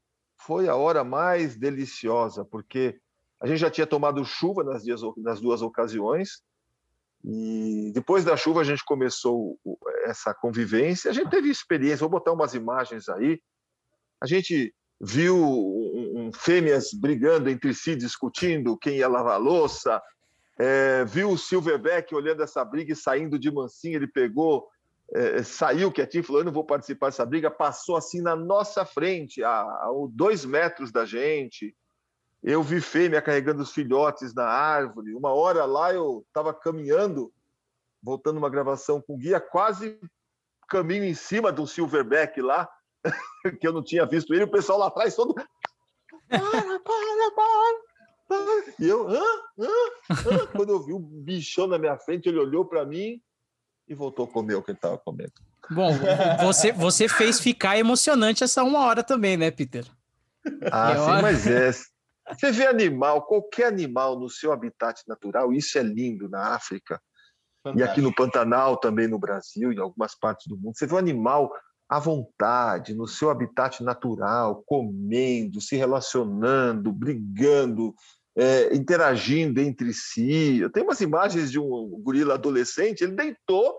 foi 0.46 0.68
a 0.68 0.76
hora 0.76 1.02
mais 1.02 1.56
deliciosa, 1.56 2.44
porque 2.44 2.98
a 3.40 3.46
gente 3.46 3.58
já 3.58 3.70
tinha 3.70 3.86
tomado 3.86 4.24
chuva 4.24 4.62
nas, 4.62 4.82
dias, 4.82 5.00
nas 5.16 5.40
duas 5.40 5.62
ocasiões, 5.62 6.42
e 7.24 7.90
depois 7.94 8.24
da 8.24 8.36
chuva 8.36 8.60
a 8.60 8.64
gente 8.64 8.84
começou 8.84 9.58
essa 10.04 10.34
convivência. 10.34 11.10
A 11.10 11.14
gente 11.14 11.30
teve 11.30 11.48
experiência, 11.48 12.00
vou 12.00 12.10
botar 12.10 12.32
umas 12.32 12.52
imagens 12.52 13.08
aí. 13.08 13.40
A 14.20 14.26
gente 14.26 14.74
viu 15.00 15.36
um, 15.36 16.26
um, 16.26 16.32
fêmeas 16.32 16.92
brigando 16.92 17.48
entre 17.48 17.72
si, 17.72 17.96
discutindo 17.96 18.76
quem 18.76 18.98
ia 18.98 19.08
lavar 19.08 19.34
a 19.34 19.38
louça. 19.38 20.00
É, 20.58 21.04
viu 21.06 21.30
o 21.30 21.38
Silverback 21.38 22.14
olhando 22.14 22.42
essa 22.42 22.62
briga 22.62 22.92
e 22.92 22.96
saindo 22.96 23.38
de 23.38 23.50
mansinho. 23.50 23.96
Ele 23.96 24.06
pegou 24.06 24.68
é, 25.12 25.42
saiu 25.42 25.92
quietinho, 25.92 26.25
falou: 26.25 26.40
Eu 26.40 26.46
não 26.46 26.52
vou 26.52 26.64
participar 26.64 27.06
dessa 27.06 27.26
briga. 27.26 27.50
Passou 27.50 27.96
assim 27.96 28.20
na 28.20 28.34
nossa 28.34 28.84
frente, 28.84 29.42
a, 29.42 29.61
a 29.61 29.90
dois 30.11 30.44
metros 30.44 30.90
da 30.90 31.04
gente. 31.04 31.75
Eu 32.42 32.62
vi 32.62 32.80
fêmea 32.80 33.23
carregando 33.23 33.62
os 33.62 33.73
filhotes 33.73 34.34
na 34.34 34.44
árvore. 34.44 35.14
Uma 35.14 35.32
hora 35.32 35.64
lá 35.64 35.92
eu 35.92 36.25
estava 36.26 36.52
caminhando, 36.52 37.32
voltando 38.02 38.37
uma 38.37 38.50
gravação 38.50 39.00
com 39.00 39.16
guia, 39.16 39.40
quase 39.40 39.99
caminho 40.68 41.04
em 41.04 41.14
cima 41.14 41.50
do 41.50 41.66
Silverback 41.66 42.40
lá, 42.40 42.68
que 43.61 43.66
eu 43.66 43.73
não 43.73 43.82
tinha 43.82 44.04
visto 44.04 44.34
ele. 44.34 44.44
O 44.44 44.50
pessoal 44.50 44.78
lá 44.78 44.88
atrás 44.88 45.14
todo. 45.14 45.34
Para, 45.34 45.50
para, 46.28 47.30
para. 47.34 47.84
E 48.78 48.88
eu, 48.88 49.08
hã? 49.08 49.23
Hã? 49.58 49.68
Hã? 50.11 50.46
Quando 50.49 50.70
eu 50.70 50.82
vi 50.82 50.92
o 50.92 50.99
bichão 50.99 51.66
na 51.66 51.78
minha 51.78 51.96
frente, 51.99 52.28
ele 52.28 52.38
olhou 52.38 52.64
para 52.64 52.84
mim 52.84 53.23
e 53.88 53.95
voltou 53.95 54.25
a 54.25 54.29
comer 54.29 54.55
o 54.55 54.62
que 54.62 54.71
ele 54.71 54.79
estava 54.79 54.99
comendo. 54.99 55.33
Bom, 55.71 55.93
você, 56.41 56.73
você 56.73 57.09
fez 57.09 57.41
ficar 57.41 57.79
emocionante 57.79 58.45
essa 58.45 58.62
uma 58.62 58.81
hora 58.81 59.03
também, 59.03 59.37
né, 59.37 59.50
Peter? 59.50 59.87
Ah, 60.71 60.95
sim, 60.97 61.23
mas 61.23 61.47
é. 61.47 61.71
Você 62.33 62.50
vê 62.50 62.67
animal, 62.67 63.26
qualquer 63.26 63.67
animal 63.67 64.19
no 64.19 64.31
seu 64.31 64.53
habitat 64.53 65.03
natural, 65.07 65.53
isso 65.53 65.79
é 65.79 65.83
lindo 65.83 66.29
na 66.29 66.55
África. 66.55 67.00
Fantástico. 67.62 67.79
E 67.79 67.83
aqui 67.83 68.00
no 68.00 68.14
Pantanal, 68.14 68.76
também 68.79 69.09
no 69.09 69.19
Brasil, 69.19 69.73
em 69.73 69.79
algumas 69.79 70.14
partes 70.19 70.47
do 70.47 70.57
mundo. 70.57 70.76
Você 70.76 70.87
vê 70.87 70.95
o 70.95 70.99
animal 70.99 71.50
à 71.88 71.99
vontade, 71.99 72.95
no 72.95 73.07
seu 73.07 73.31
habitat 73.31 73.83
natural, 73.83 74.62
comendo, 74.67 75.61
se 75.61 75.76
relacionando, 75.76 76.93
brigando, 76.93 77.95
é, 78.37 78.75
interagindo 78.75 79.61
entre 79.61 79.93
si. 79.93 80.59
Eu 80.59 80.71
tenho 80.71 80.87
umas 80.87 81.00
imagens 81.00 81.50
de 81.50 81.59
um 81.59 82.00
gorila 82.03 82.35
adolescente, 82.35 83.03
ele 83.03 83.14
deitou, 83.14 83.76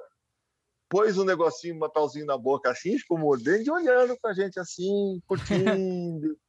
pôs 0.89 1.17
um 1.17 1.25
negocinho, 1.25 1.75
um 1.75 1.79
matalzinho 1.79 2.25
na 2.25 2.37
boca 2.37 2.69
assim, 2.69 2.97
ficou 2.97 3.17
mordendo 3.17 3.63
e 3.63 3.71
olhando 3.71 4.17
para 4.21 4.31
a 4.31 4.33
gente 4.33 4.59
assim, 4.59 5.21
curtindo. 5.27 6.37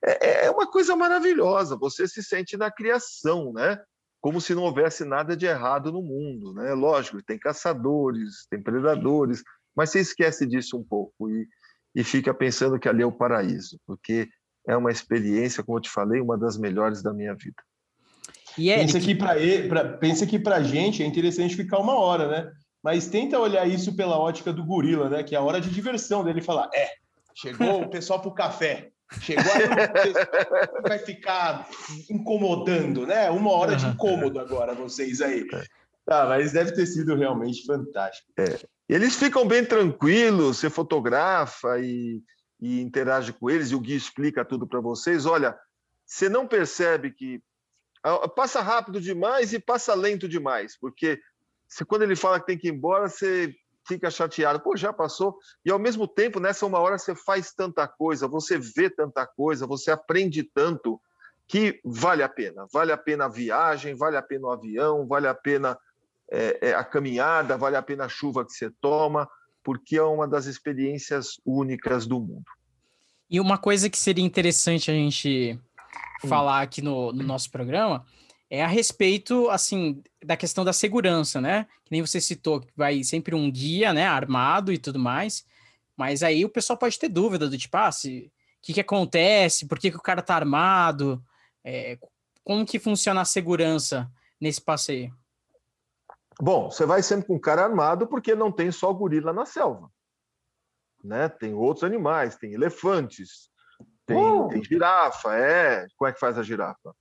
É, 0.00 0.44
é 0.46 0.50
uma 0.52 0.70
coisa 0.70 0.94
maravilhosa, 0.94 1.76
você 1.76 2.06
se 2.06 2.22
sente 2.22 2.56
na 2.56 2.70
criação, 2.70 3.52
né? 3.52 3.82
Como 4.20 4.40
se 4.40 4.54
não 4.54 4.62
houvesse 4.62 5.04
nada 5.04 5.36
de 5.36 5.44
errado 5.44 5.90
no 5.90 6.00
mundo, 6.00 6.54
né? 6.54 6.72
Lógico, 6.72 7.20
tem 7.20 7.36
caçadores, 7.36 8.46
tem 8.48 8.62
predadores, 8.62 9.42
mas 9.74 9.90
você 9.90 9.98
esquece 9.98 10.46
disso 10.46 10.78
um 10.78 10.84
pouco 10.84 11.28
e, 11.28 11.48
e 11.96 12.04
fica 12.04 12.32
pensando 12.32 12.78
que 12.78 12.88
ali 12.88 13.02
é 13.02 13.06
o 13.06 13.10
paraíso, 13.10 13.76
porque 13.84 14.28
é 14.68 14.76
uma 14.76 14.92
experiência, 14.92 15.64
como 15.64 15.78
eu 15.78 15.82
te 15.82 15.90
falei, 15.90 16.20
uma 16.20 16.36
das 16.36 16.58
melhores 16.58 17.02
da 17.02 17.12
minha 17.12 17.34
vida. 17.34 17.56
E 18.56 18.70
é, 18.70 18.78
pensa, 18.78 19.00
que 19.00 19.14
para 19.14 19.88
pensa 19.98 20.26
que 20.26 20.38
para 20.38 20.56
a 20.56 20.62
gente 20.62 21.02
é 21.02 21.06
interessante 21.06 21.56
ficar 21.56 21.78
uma 21.78 21.94
hora, 21.98 22.28
né? 22.28 22.52
Mas 22.82 23.08
tenta 23.08 23.38
olhar 23.38 23.66
isso 23.66 23.96
pela 23.96 24.18
ótica 24.18 24.52
do 24.52 24.64
gorila, 24.64 25.08
né? 25.08 25.22
Que 25.22 25.34
é 25.34 25.38
a 25.38 25.42
hora 25.42 25.60
de 25.60 25.70
diversão 25.70 26.22
dele 26.22 26.42
falar: 26.42 26.68
é, 26.74 26.88
chegou 27.34 27.82
o 27.82 27.88
pessoal 27.88 28.20
para 28.20 28.28
o 28.28 28.34
café. 28.34 28.90
Chegou 29.22 29.50
aí, 29.50 30.82
vai 30.86 30.98
ficar 30.98 31.66
incomodando, 32.10 33.06
né? 33.06 33.30
Uma 33.30 33.52
hora 33.52 33.74
de 33.74 33.86
incômodo 33.86 34.38
agora, 34.38 34.74
vocês 34.74 35.22
aí. 35.22 35.46
Tá, 36.04 36.26
mas 36.26 36.52
deve 36.52 36.72
ter 36.72 36.84
sido 36.84 37.14
realmente 37.16 37.64
fantástico. 37.64 38.28
É. 38.38 38.58
Eles 38.86 39.16
ficam 39.16 39.46
bem 39.46 39.64
tranquilos, 39.64 40.58
você 40.58 40.68
fotografa 40.68 41.78
e 41.80 42.22
e 42.60 42.80
interage 42.80 43.32
com 43.32 43.48
eles, 43.48 43.70
e 43.70 43.74
o 43.74 43.80
Gui 43.80 43.94
explica 43.94 44.44
tudo 44.44 44.66
para 44.66 44.80
vocês. 44.80 45.26
Olha, 45.26 45.58
você 46.04 46.28
não 46.28 46.46
percebe 46.46 47.12
que 47.12 47.42
passa 48.34 48.60
rápido 48.60 49.00
demais 49.00 49.52
e 49.52 49.58
passa 49.58 49.94
lento 49.94 50.28
demais, 50.28 50.76
porque 50.78 51.20
se, 51.68 51.84
quando 51.84 52.02
ele 52.02 52.16
fala 52.16 52.40
que 52.40 52.46
tem 52.46 52.58
que 52.58 52.68
ir 52.68 52.72
embora, 52.72 53.08
você 53.08 53.54
fica 53.86 54.10
chateado. 54.10 54.60
Pô, 54.60 54.76
já 54.76 54.92
passou. 54.92 55.38
E 55.64 55.70
ao 55.70 55.78
mesmo 55.78 56.06
tempo, 56.06 56.40
nessa 56.40 56.66
uma 56.66 56.78
hora, 56.78 56.98
você 56.98 57.14
faz 57.14 57.52
tanta 57.52 57.86
coisa, 57.86 58.28
você 58.28 58.58
vê 58.58 58.90
tanta 58.90 59.26
coisa, 59.26 59.66
você 59.66 59.90
aprende 59.90 60.42
tanto 60.42 61.00
que 61.46 61.80
vale 61.84 62.22
a 62.22 62.28
pena. 62.28 62.66
Vale 62.72 62.92
a 62.92 62.96
pena 62.96 63.24
a 63.24 63.28
viagem, 63.28 63.94
vale 63.94 64.16
a 64.16 64.22
pena 64.22 64.48
o 64.48 64.50
avião, 64.50 65.06
vale 65.06 65.26
a 65.26 65.34
pena 65.34 65.78
é, 66.30 66.68
é, 66.68 66.74
a 66.74 66.84
caminhada, 66.84 67.56
vale 67.56 67.76
a 67.76 67.82
pena 67.82 68.04
a 68.04 68.08
chuva 68.08 68.44
que 68.44 68.52
você 68.52 68.70
toma 68.80 69.28
porque 69.68 69.98
é 69.98 70.02
uma 70.02 70.26
das 70.26 70.46
experiências 70.46 71.38
únicas 71.44 72.06
do 72.06 72.18
mundo. 72.18 72.46
E 73.28 73.38
uma 73.38 73.58
coisa 73.58 73.90
que 73.90 73.98
seria 73.98 74.24
interessante 74.24 74.90
a 74.90 74.94
gente 74.94 75.60
hum. 76.24 76.26
falar 76.26 76.62
aqui 76.62 76.80
no, 76.80 77.12
no, 77.12 77.22
nosso 77.22 77.50
programa 77.50 78.02
é 78.48 78.64
a 78.64 78.66
respeito, 78.66 79.50
assim, 79.50 80.02
da 80.24 80.38
questão 80.38 80.64
da 80.64 80.72
segurança, 80.72 81.38
né? 81.38 81.66
Que 81.84 81.92
nem 81.92 82.00
você 82.00 82.18
citou, 82.18 82.62
que 82.62 82.72
vai 82.74 83.04
sempre 83.04 83.34
um 83.34 83.52
guia, 83.52 83.92
né, 83.92 84.06
armado 84.06 84.72
e 84.72 84.78
tudo 84.78 84.98
mais, 84.98 85.44
mas 85.94 86.22
aí 86.22 86.46
o 86.46 86.48
pessoal 86.48 86.78
pode 86.78 86.98
ter 86.98 87.10
dúvida 87.10 87.46
do 87.46 87.58
tipo, 87.58 87.76
ah, 87.76 87.92
se, 87.92 88.32
o 88.56 88.62
que, 88.62 88.72
que 88.72 88.80
acontece, 88.80 89.68
por 89.68 89.78
que, 89.78 89.90
que 89.90 89.98
o 89.98 90.02
cara 90.02 90.22
tá 90.22 90.34
armado, 90.34 91.22
é, 91.62 91.98
como 92.42 92.64
que 92.64 92.78
funciona 92.78 93.20
a 93.20 93.26
segurança 93.26 94.10
nesse 94.40 94.62
passeio? 94.62 95.14
Bom, 96.40 96.70
você 96.70 96.86
vai 96.86 97.02
sempre 97.02 97.26
com 97.26 97.34
um 97.34 97.40
cara 97.40 97.64
armado 97.64 98.06
porque 98.06 98.34
não 98.34 98.52
tem 98.52 98.70
só 98.70 98.92
gorila 98.92 99.32
na 99.32 99.44
selva. 99.44 99.90
Né? 101.02 101.28
Tem 101.28 101.54
outros 101.54 101.84
animais, 101.84 102.36
tem 102.36 102.52
elefantes, 102.52 103.50
tem, 104.06 104.16
uh! 104.16 104.48
tem 104.48 104.62
girafa, 104.62 105.36
é. 105.36 105.86
Como 105.96 106.08
é 106.08 106.12
que 106.12 106.20
faz 106.20 106.38
a 106.38 106.42
girafa? 106.42 106.94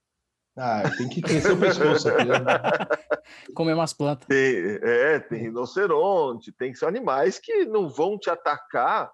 Ah, 0.58 0.84
tem 0.97 1.08
que 1.08 1.21
crescer 1.21 1.52
o 1.52 1.60
pescoço 1.60 2.10
aqui. 2.10 2.26
Né? 2.26 2.36
Comer 3.56 3.73
umas 3.73 3.93
plantas. 3.93 4.28
Tem, 4.28 4.80
é, 4.82 5.19
tem 5.19 5.39
rinoceronte, 5.39 6.52
tem 6.52 6.73
animais 6.86 7.38
que 7.38 7.65
não 7.65 7.88
vão 7.88 8.17
te 8.17 8.30
atacar 8.30 9.12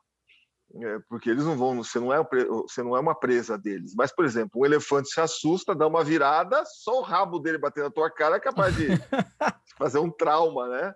é, 0.75 0.99
porque 1.07 1.29
eles 1.29 1.45
não 1.45 1.55
vão, 1.55 1.83
você 1.83 1.99
não, 1.99 2.11
é, 2.11 2.23
você 2.23 2.81
não 2.81 2.97
é 2.97 2.99
uma 2.99 3.13
presa 3.13 3.57
deles. 3.57 3.93
Mas, 3.95 4.13
por 4.13 4.25
exemplo, 4.25 4.61
um 4.61 4.65
elefante 4.65 5.09
se 5.09 5.21
assusta, 5.21 5.75
dá 5.75 5.87
uma 5.87 6.03
virada, 6.03 6.63
só 6.65 6.99
o 6.99 7.03
rabo 7.03 7.39
dele 7.39 7.59
bater 7.59 7.83
na 7.83 7.91
tua 7.91 8.09
cara 8.09 8.37
é 8.37 8.39
capaz 8.39 8.75
de 8.75 8.87
fazer 9.77 9.99
um 9.99 10.09
trauma, 10.09 10.67
né? 10.67 10.95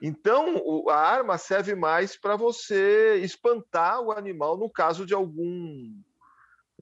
Então, 0.00 0.60
a 0.88 0.96
arma 0.96 1.38
serve 1.38 1.76
mais 1.76 2.18
para 2.18 2.34
você 2.34 3.20
espantar 3.22 4.00
o 4.00 4.10
animal 4.10 4.58
no 4.58 4.68
caso 4.68 5.06
de 5.06 5.14
algum 5.14 6.02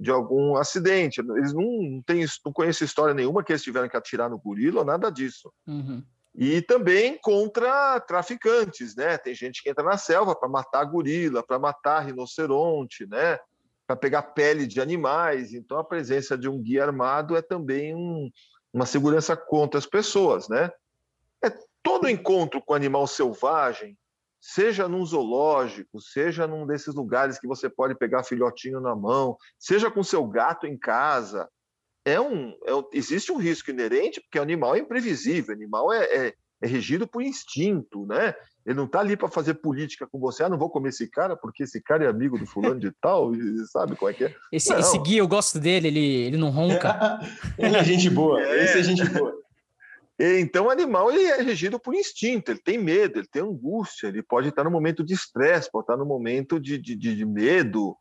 de 0.01 0.11
algum 0.11 0.57
acidente. 0.57 1.21
Eles 1.21 1.53
não, 1.53 1.63
não, 1.63 2.03
têm, 2.03 2.25
não 2.43 2.53
conhecem 2.55 2.87
história 2.87 3.13
nenhuma 3.13 3.45
que 3.45 3.53
eles 3.53 3.63
tiveram 3.63 3.87
que 3.87 3.97
atirar 3.99 4.31
no 4.31 4.39
gorila 4.39 4.81
ou 4.81 4.87
nada 4.87 5.11
disso. 5.11 5.53
Uhum. 5.67 6.03
E 6.35 6.63
também 6.63 7.19
contra 7.21 7.99
traficantes, 8.01 8.95
né? 8.95 9.19
Tem 9.19 9.35
gente 9.35 9.63
que 9.63 9.71
entra 9.71 9.85
na 9.85 9.97
selva 9.97 10.35
para 10.35 10.49
matar 10.49 10.85
gorila, 10.85 11.43
para 11.43 11.59
matar 11.59 12.01
rinoceronte, 12.01 13.07
né? 13.07 13.39
Para 13.87 13.97
pegar 13.97 14.23
pele 14.23 14.67
de 14.67 14.81
animais. 14.81 15.53
Então, 15.53 15.79
a 15.79 15.85
presença 15.85 16.39
de 16.39 16.49
um 16.49 16.63
guia 16.63 16.85
armado 16.85 17.37
é 17.37 17.43
também 17.43 17.95
um, 17.95 18.31
uma 18.73 18.87
segurança 18.87 19.37
contra 19.37 19.79
as 19.79 19.87
pessoas, 19.87 20.49
né? 20.49 20.71
É 21.45 21.51
todo 21.83 22.09
encontro 22.09 22.63
com 22.63 22.75
animal 22.75 23.07
selvagem, 23.07 23.99
seja 24.41 24.89
num 24.89 25.05
zoológico, 25.05 26.01
seja 26.01 26.47
num 26.47 26.67
desses 26.67 26.95
lugares 26.95 27.39
que 27.39 27.47
você 27.47 27.69
pode 27.69 27.95
pegar 27.97 28.23
filhotinho 28.23 28.81
na 28.81 28.95
mão, 28.95 29.37
seja 29.59 29.91
com 29.91 30.03
seu 30.03 30.27
gato 30.27 30.67
em 30.67 30.79
casa, 30.79 31.49
é 32.13 32.21
um, 32.21 32.55
é 32.67 32.75
um, 32.75 32.85
existe 32.93 33.33
um 33.33 33.37
risco 33.37 33.71
inerente, 33.71 34.21
porque 34.21 34.39
o 34.39 34.43
animal 34.43 34.75
é 34.75 34.79
imprevisível, 34.79 35.55
o 35.55 35.57
animal 35.57 35.93
é, 35.93 36.05
é, 36.05 36.35
é 36.63 36.67
regido 36.67 37.07
por 37.07 37.23
instinto, 37.23 38.07
né? 38.07 38.35
Ele 38.65 38.77
não 38.77 38.85
está 38.85 39.01
ali 39.01 39.17
para 39.17 39.29
fazer 39.29 39.55
política 39.55 40.07
com 40.07 40.19
você, 40.19 40.45
ah, 40.45 40.49
não 40.49 40.59
vou 40.59 40.69
comer 40.69 40.91
esse 40.91 41.09
cara 41.09 41.35
porque 41.35 41.63
esse 41.63 41.81
cara 41.81 42.05
é 42.05 42.09
amigo 42.09 42.39
do 42.39 42.47
fulano 42.47 42.79
de 42.79 42.93
tal, 43.01 43.35
e 43.35 43.67
sabe 43.67 43.97
qual 43.97 44.11
é 44.11 44.15
que 44.15 44.25
é? 44.25 44.35
Esse, 44.53 44.73
esse 44.75 44.99
guia, 44.99 45.19
eu 45.19 45.29
gosto 45.29 45.59
dele, 45.59 45.89
ele, 45.89 46.15
ele 46.27 46.37
não 46.37 46.51
ronca. 46.51 47.21
ele 47.59 47.77
é 47.77 47.85
gente 47.85 48.11
boa, 48.11 48.41
é. 48.41 48.65
esse 48.65 48.79
é 48.79 48.83
gente 48.83 49.05
boa. 49.09 49.41
Então, 50.23 50.67
o 50.67 50.71
animal 50.71 51.11
ele 51.11 51.25
é 51.25 51.41
regido 51.41 51.81
por 51.81 51.95
instinto, 51.95 52.51
ele 52.51 52.61
tem 52.63 52.77
medo, 52.77 53.19
ele 53.19 53.27
tem 53.27 53.41
angústia, 53.41 54.09
ele 54.09 54.23
pode 54.23 54.49
estar 54.49 54.63
no 54.63 54.71
momento 54.71 55.03
de 55.03 55.15
estresse, 55.15 55.71
pode 55.73 55.85
estar 55.85 55.97
no 55.97 56.05
momento 56.05 56.61
de, 56.61 56.77
de, 56.77 56.95
de 56.95 57.25
medo, 57.25 57.97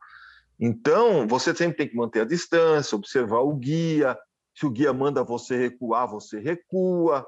então, 0.60 1.26
você 1.26 1.54
sempre 1.54 1.78
tem 1.78 1.88
que 1.88 1.96
manter 1.96 2.20
a 2.20 2.24
distância, 2.26 2.94
observar 2.94 3.40
o 3.40 3.54
guia. 3.54 4.18
Se 4.54 4.66
o 4.66 4.70
guia 4.70 4.92
manda 4.92 5.24
você 5.24 5.56
recuar, 5.56 6.06
você 6.06 6.38
recua. 6.38 7.26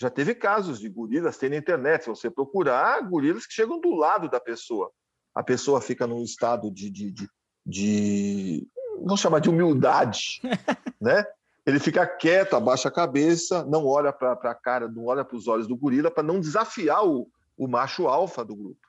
Já 0.00 0.08
teve 0.08 0.32
casos 0.32 0.78
de 0.78 0.88
gorilas, 0.88 1.36
tem 1.36 1.50
na 1.50 1.56
internet, 1.56 2.04
se 2.04 2.08
você 2.08 2.30
procurar, 2.30 3.02
gorilas 3.02 3.46
que 3.46 3.52
chegam 3.52 3.80
do 3.80 3.96
lado 3.96 4.30
da 4.30 4.38
pessoa. 4.38 4.92
A 5.34 5.42
pessoa 5.42 5.80
fica 5.80 6.06
num 6.06 6.22
estado 6.22 6.70
de, 6.70 6.88
de, 6.88 7.10
de, 7.10 7.28
de 7.66 8.68
vamos 9.02 9.20
chamar 9.20 9.40
de 9.40 9.50
humildade, 9.50 10.40
né? 11.00 11.24
Ele 11.66 11.80
fica 11.80 12.06
quieto, 12.06 12.54
abaixa 12.54 12.88
a 12.88 12.92
cabeça, 12.92 13.64
não 13.64 13.84
olha 13.84 14.12
para 14.12 14.32
a 14.32 14.54
cara, 14.54 14.88
não 14.88 15.06
olha 15.06 15.24
para 15.24 15.36
os 15.36 15.48
olhos 15.48 15.66
do 15.66 15.76
gorila 15.76 16.10
para 16.10 16.22
não 16.22 16.40
desafiar 16.40 17.04
o, 17.04 17.28
o 17.56 17.66
macho 17.66 18.06
alfa 18.06 18.44
do 18.44 18.54
grupo. 18.54 18.87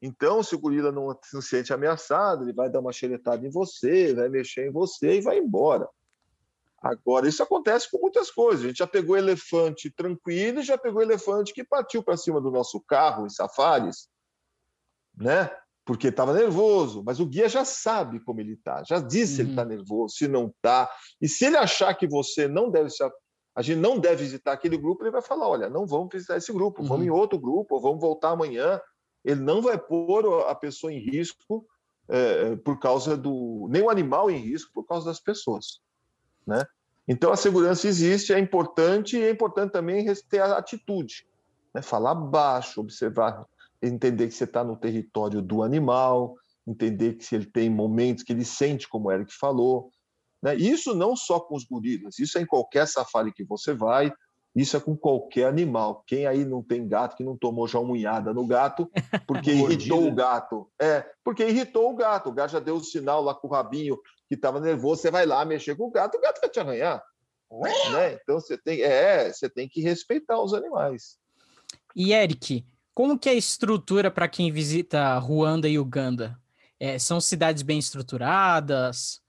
Então, 0.00 0.42
se 0.42 0.54
o 0.54 0.58
gorila 0.58 0.92
não 0.92 1.16
se 1.22 1.40
sente 1.42 1.72
ameaçado, 1.72 2.44
ele 2.44 2.52
vai 2.52 2.70
dar 2.70 2.80
uma 2.80 2.92
xeretada 2.92 3.46
em 3.46 3.50
você, 3.50 4.14
vai 4.14 4.28
mexer 4.28 4.68
em 4.68 4.72
você 4.72 5.16
e 5.16 5.20
vai 5.20 5.38
embora. 5.38 5.88
Agora, 6.82 7.28
isso 7.28 7.42
acontece 7.42 7.90
com 7.90 7.98
muitas 7.98 8.30
coisas. 8.30 8.64
A 8.64 8.68
gente 8.68 8.78
já 8.78 8.86
pegou 8.86 9.16
elefante 9.16 9.90
tranquilo 9.90 10.60
e 10.60 10.64
já 10.64 10.76
pegou 10.76 11.02
elefante 11.02 11.52
que 11.52 11.64
partiu 11.64 12.02
para 12.02 12.16
cima 12.16 12.40
do 12.40 12.50
nosso 12.50 12.80
carro 12.80 13.26
em 13.26 13.30
safaris, 13.30 14.08
né? 15.16 15.50
Porque 15.84 16.08
estava 16.08 16.34
nervoso. 16.34 17.02
Mas 17.04 17.18
o 17.18 17.26
guia 17.26 17.48
já 17.48 17.64
sabe 17.64 18.20
como 18.20 18.40
ele 18.40 18.52
está, 18.52 18.84
já 18.84 19.00
disse 19.00 19.32
uhum. 19.32 19.36
se 19.36 19.42
ele 19.42 19.50
está 19.50 19.62
uhum. 19.62 19.68
nervoso, 19.68 20.14
se 20.14 20.28
não 20.28 20.48
está. 20.48 20.90
E 21.20 21.28
se 21.28 21.46
ele 21.46 21.56
achar 21.56 21.94
que 21.94 22.06
você 22.06 22.46
não 22.46 22.70
deve 22.70 22.90
se 22.90 23.02
a 23.56 23.62
gente 23.62 23.78
não 23.78 23.98
deve 23.98 24.22
visitar 24.22 24.52
aquele 24.52 24.76
grupo, 24.76 25.02
ele 25.02 25.10
vai 25.10 25.22
falar: 25.22 25.48
olha, 25.48 25.70
não 25.70 25.86
vamos 25.86 26.08
visitar 26.12 26.36
esse 26.36 26.52
grupo, 26.52 26.82
uhum. 26.82 26.88
vamos 26.88 27.06
em 27.06 27.10
outro 27.10 27.38
grupo, 27.38 27.76
ou 27.76 27.80
vamos 27.80 28.00
voltar 28.00 28.30
amanhã, 28.30 28.78
ele 29.26 29.40
não 29.40 29.60
vai 29.60 29.76
pôr 29.76 30.46
a 30.48 30.54
pessoa 30.54 30.92
em 30.92 30.98
risco 30.98 31.66
é, 32.08 32.54
por 32.56 32.78
causa 32.78 33.16
do. 33.16 33.66
nem 33.68 33.82
o 33.82 33.90
animal 33.90 34.30
em 34.30 34.38
risco 34.38 34.70
por 34.72 34.84
causa 34.84 35.06
das 35.06 35.18
pessoas. 35.18 35.80
Né? 36.46 36.64
Então 37.08 37.32
a 37.32 37.36
segurança 37.36 37.88
existe, 37.88 38.32
é 38.32 38.38
importante, 38.38 39.16
e 39.16 39.22
é 39.22 39.30
importante 39.30 39.72
também 39.72 40.06
ter 40.28 40.38
a 40.38 40.56
atitude. 40.56 41.26
Né? 41.74 41.82
Falar 41.82 42.14
baixo, 42.14 42.80
observar 42.80 43.44
entender 43.82 44.28
que 44.28 44.34
você 44.34 44.44
está 44.44 44.64
no 44.64 44.76
território 44.76 45.42
do 45.42 45.62
animal, 45.62 46.36
entender 46.66 47.14
que 47.14 47.24
se 47.24 47.34
ele 47.34 47.46
tem 47.46 47.68
momentos 47.68 48.24
que 48.24 48.32
ele 48.32 48.44
sente, 48.44 48.88
como 48.88 49.08
o 49.08 49.12
Eric 49.12 49.32
falou. 49.34 49.90
Né? 50.42 50.54
Isso 50.54 50.94
não 50.94 51.16
só 51.16 51.40
com 51.40 51.56
os 51.56 51.64
gorilas, 51.64 52.18
isso 52.18 52.38
é 52.38 52.42
em 52.42 52.46
qualquer 52.46 52.86
safari 52.86 53.32
que 53.32 53.44
você 53.44 53.74
vai, 53.74 54.12
isso 54.56 54.74
é 54.76 54.80
com 54.80 54.96
qualquer 54.96 55.46
animal. 55.46 56.02
Quem 56.06 56.26
aí 56.26 56.44
não 56.44 56.62
tem 56.62 56.88
gato, 56.88 57.14
que 57.14 57.22
não 57.22 57.36
tomou 57.36 57.68
já 57.68 57.78
uma 57.78 57.92
unhada 57.92 58.32
no 58.32 58.46
gato, 58.46 58.90
porque 59.26 59.52
irritou 59.52 60.08
o 60.08 60.14
gato. 60.14 60.66
É, 60.80 61.04
porque 61.22 61.46
irritou 61.46 61.90
o 61.90 61.94
gato. 61.94 62.30
O 62.30 62.32
gato 62.32 62.52
já 62.52 62.58
deu 62.58 62.76
o 62.76 62.82
sinal 62.82 63.22
lá 63.22 63.34
com 63.34 63.46
o 63.46 63.50
rabinho 63.50 63.98
que 64.26 64.34
estava 64.34 64.58
nervoso, 64.58 65.02
você 65.02 65.10
vai 65.10 65.26
lá 65.26 65.44
mexer 65.44 65.76
com 65.76 65.84
o 65.84 65.90
gato, 65.90 66.16
o 66.16 66.20
gato 66.20 66.40
vai 66.40 66.50
te 66.50 66.58
arranhar. 66.58 67.04
Né? 67.92 68.14
Então 68.14 68.40
você 68.40 68.58
tem, 68.58 68.80
é, 68.80 69.30
você 69.32 69.48
tem 69.48 69.68
que 69.68 69.80
respeitar 69.80 70.40
os 70.40 70.52
animais. 70.52 71.18
E 71.94 72.12
Eric, 72.12 72.66
como 72.92 73.18
que 73.18 73.28
é 73.28 73.32
a 73.32 73.36
estrutura 73.36 74.10
para 74.10 74.26
quem 74.26 74.50
visita 74.50 75.16
Ruanda 75.18 75.68
e 75.68 75.78
Uganda? 75.78 76.38
É, 76.80 76.98
são 76.98 77.20
cidades 77.20 77.62
bem 77.62 77.78
estruturadas? 77.78 79.20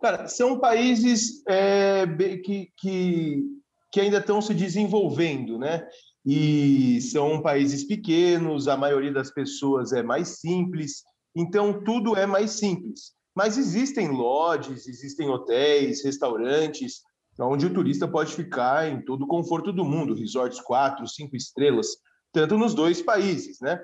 Cara, 0.00 0.28
são 0.28 0.60
países 0.60 1.42
é, 1.46 2.06
que, 2.44 2.72
que, 2.76 3.44
que 3.90 4.00
ainda 4.00 4.18
estão 4.18 4.40
se 4.40 4.54
desenvolvendo, 4.54 5.58
né? 5.58 5.86
E 6.24 7.00
são 7.00 7.40
países 7.40 7.84
pequenos, 7.84 8.68
a 8.68 8.76
maioria 8.76 9.12
das 9.12 9.30
pessoas 9.30 9.92
é 9.92 10.02
mais 10.02 10.40
simples, 10.40 11.02
então 11.34 11.82
tudo 11.82 12.16
é 12.16 12.26
mais 12.26 12.52
simples. 12.52 13.12
Mas 13.34 13.56
existem 13.56 14.08
lodges, 14.08 14.86
existem 14.86 15.28
hotéis, 15.28 16.04
restaurantes, 16.04 17.02
onde 17.40 17.66
o 17.66 17.72
turista 17.72 18.08
pode 18.08 18.34
ficar 18.34 18.88
em 18.88 19.00
todo 19.02 19.22
o 19.22 19.28
conforto 19.28 19.72
do 19.72 19.84
mundo, 19.84 20.14
resorts 20.14 20.60
quatro, 20.60 21.06
cinco 21.06 21.36
estrelas, 21.36 21.86
tanto 22.32 22.58
nos 22.58 22.74
dois 22.74 23.00
países, 23.00 23.58
né? 23.60 23.80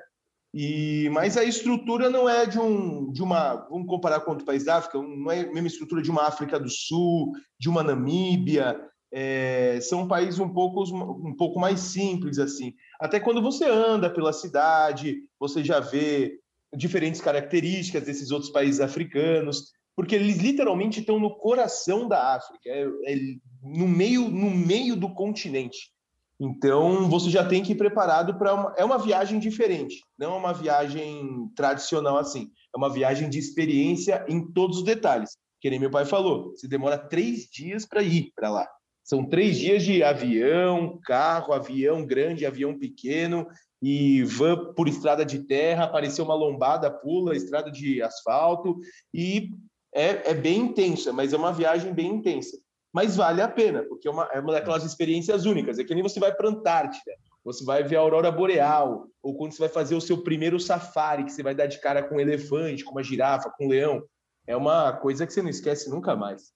E, 0.52 1.08
mas 1.10 1.36
a 1.36 1.42
estrutura 1.42 2.08
não 2.08 2.28
é 2.28 2.46
de, 2.46 2.60
um, 2.60 3.10
de 3.10 3.22
uma. 3.22 3.66
Vamos 3.68 3.88
comparar 3.88 4.20
com 4.20 4.30
outro 4.30 4.46
país 4.46 4.64
da 4.64 4.76
África, 4.76 5.02
não 5.02 5.30
é 5.30 5.40
a 5.40 5.52
mesma 5.52 5.66
estrutura 5.66 6.00
de 6.00 6.10
uma 6.10 6.28
África 6.28 6.60
do 6.60 6.70
Sul, 6.70 7.32
de 7.58 7.68
uma 7.68 7.82
Namíbia. 7.82 8.80
É, 9.16 9.78
são 9.80 10.08
países 10.08 10.40
um 10.40 10.48
pouco, 10.48 10.82
um 10.82 11.36
pouco 11.36 11.60
mais 11.60 11.78
simples, 11.78 12.40
assim. 12.40 12.74
Até 13.00 13.20
quando 13.20 13.40
você 13.40 13.64
anda 13.64 14.10
pela 14.10 14.32
cidade, 14.32 15.18
você 15.38 15.62
já 15.62 15.78
vê 15.78 16.40
diferentes 16.76 17.20
características 17.20 18.02
desses 18.02 18.32
outros 18.32 18.50
países 18.50 18.80
africanos, 18.80 19.72
porque 19.94 20.16
eles 20.16 20.38
literalmente 20.38 20.98
estão 20.98 21.20
no 21.20 21.36
coração 21.36 22.08
da 22.08 22.34
África, 22.34 22.68
é, 22.68 22.82
é 22.82 23.16
no, 23.62 23.86
meio, 23.86 24.28
no 24.28 24.50
meio 24.50 24.96
do 24.96 25.08
continente. 25.14 25.92
Então, 26.40 27.08
você 27.08 27.30
já 27.30 27.46
tem 27.46 27.62
que 27.62 27.72
ir 27.72 27.76
preparado 27.76 28.36
para 28.36 28.52
uma. 28.52 28.74
É 28.76 28.84
uma 28.84 28.98
viagem 28.98 29.38
diferente, 29.38 30.02
não 30.18 30.34
é 30.34 30.36
uma 30.36 30.52
viagem 30.52 31.48
tradicional 31.54 32.18
assim. 32.18 32.50
É 32.74 32.76
uma 32.76 32.92
viagem 32.92 33.30
de 33.30 33.38
experiência 33.38 34.26
em 34.28 34.44
todos 34.52 34.78
os 34.78 34.84
detalhes. 34.84 35.36
Que 35.60 35.70
nem 35.70 35.78
meu 35.78 35.90
pai 35.90 36.04
falou, 36.04 36.50
você 36.50 36.66
demora 36.66 36.98
três 36.98 37.48
dias 37.48 37.86
para 37.86 38.02
ir 38.02 38.32
para 38.34 38.50
lá. 38.50 38.68
São 39.04 39.24
três 39.24 39.58
dias 39.58 39.82
de 39.82 40.02
avião, 40.02 40.98
carro, 41.04 41.52
avião 41.52 42.04
grande, 42.04 42.46
avião 42.46 42.76
pequeno 42.76 43.46
e 43.82 44.22
van 44.24 44.72
por 44.74 44.88
estrada 44.88 45.24
de 45.24 45.40
terra. 45.40 45.84
Apareceu 45.84 46.24
uma 46.24 46.34
lombada, 46.34 46.90
pula, 46.90 47.36
estrada 47.36 47.70
de 47.70 48.02
asfalto 48.02 48.78
e 49.12 49.50
é, 49.94 50.30
é 50.30 50.34
bem 50.34 50.60
intensa, 50.60 51.12
mas 51.12 51.32
é 51.32 51.36
uma 51.36 51.52
viagem 51.52 51.92
bem 51.92 52.08
intensa 52.08 52.56
mas 52.94 53.16
vale 53.16 53.42
a 53.42 53.48
pena, 53.48 53.82
porque 53.82 54.06
é 54.06 54.10
uma, 54.10 54.28
é 54.32 54.38
uma 54.38 54.52
daquelas 54.52 54.84
experiências 54.84 55.46
únicas. 55.46 55.80
É 55.80 55.84
que 55.84 55.92
nem 55.92 56.02
você 56.02 56.20
vai 56.20 56.32
para 56.32 56.48
a 56.48 56.52
Antártida, 56.52 57.10
você 57.42 57.64
vai 57.64 57.82
ver 57.82 57.96
a 57.96 58.00
aurora 58.00 58.30
boreal, 58.30 59.08
ou 59.20 59.36
quando 59.36 59.50
você 59.50 59.58
vai 59.58 59.68
fazer 59.68 59.96
o 59.96 60.00
seu 60.00 60.22
primeiro 60.22 60.60
safari, 60.60 61.24
que 61.24 61.32
você 61.32 61.42
vai 61.42 61.56
dar 61.56 61.66
de 61.66 61.80
cara 61.80 62.04
com 62.04 62.14
um 62.14 62.20
elefante, 62.20 62.84
com 62.84 62.92
uma 62.92 63.02
girafa, 63.02 63.50
com 63.50 63.66
um 63.66 63.68
leão. 63.68 64.00
É 64.46 64.56
uma 64.56 64.92
coisa 64.92 65.26
que 65.26 65.32
você 65.32 65.42
não 65.42 65.50
esquece 65.50 65.90
nunca 65.90 66.14
mais. 66.14 66.52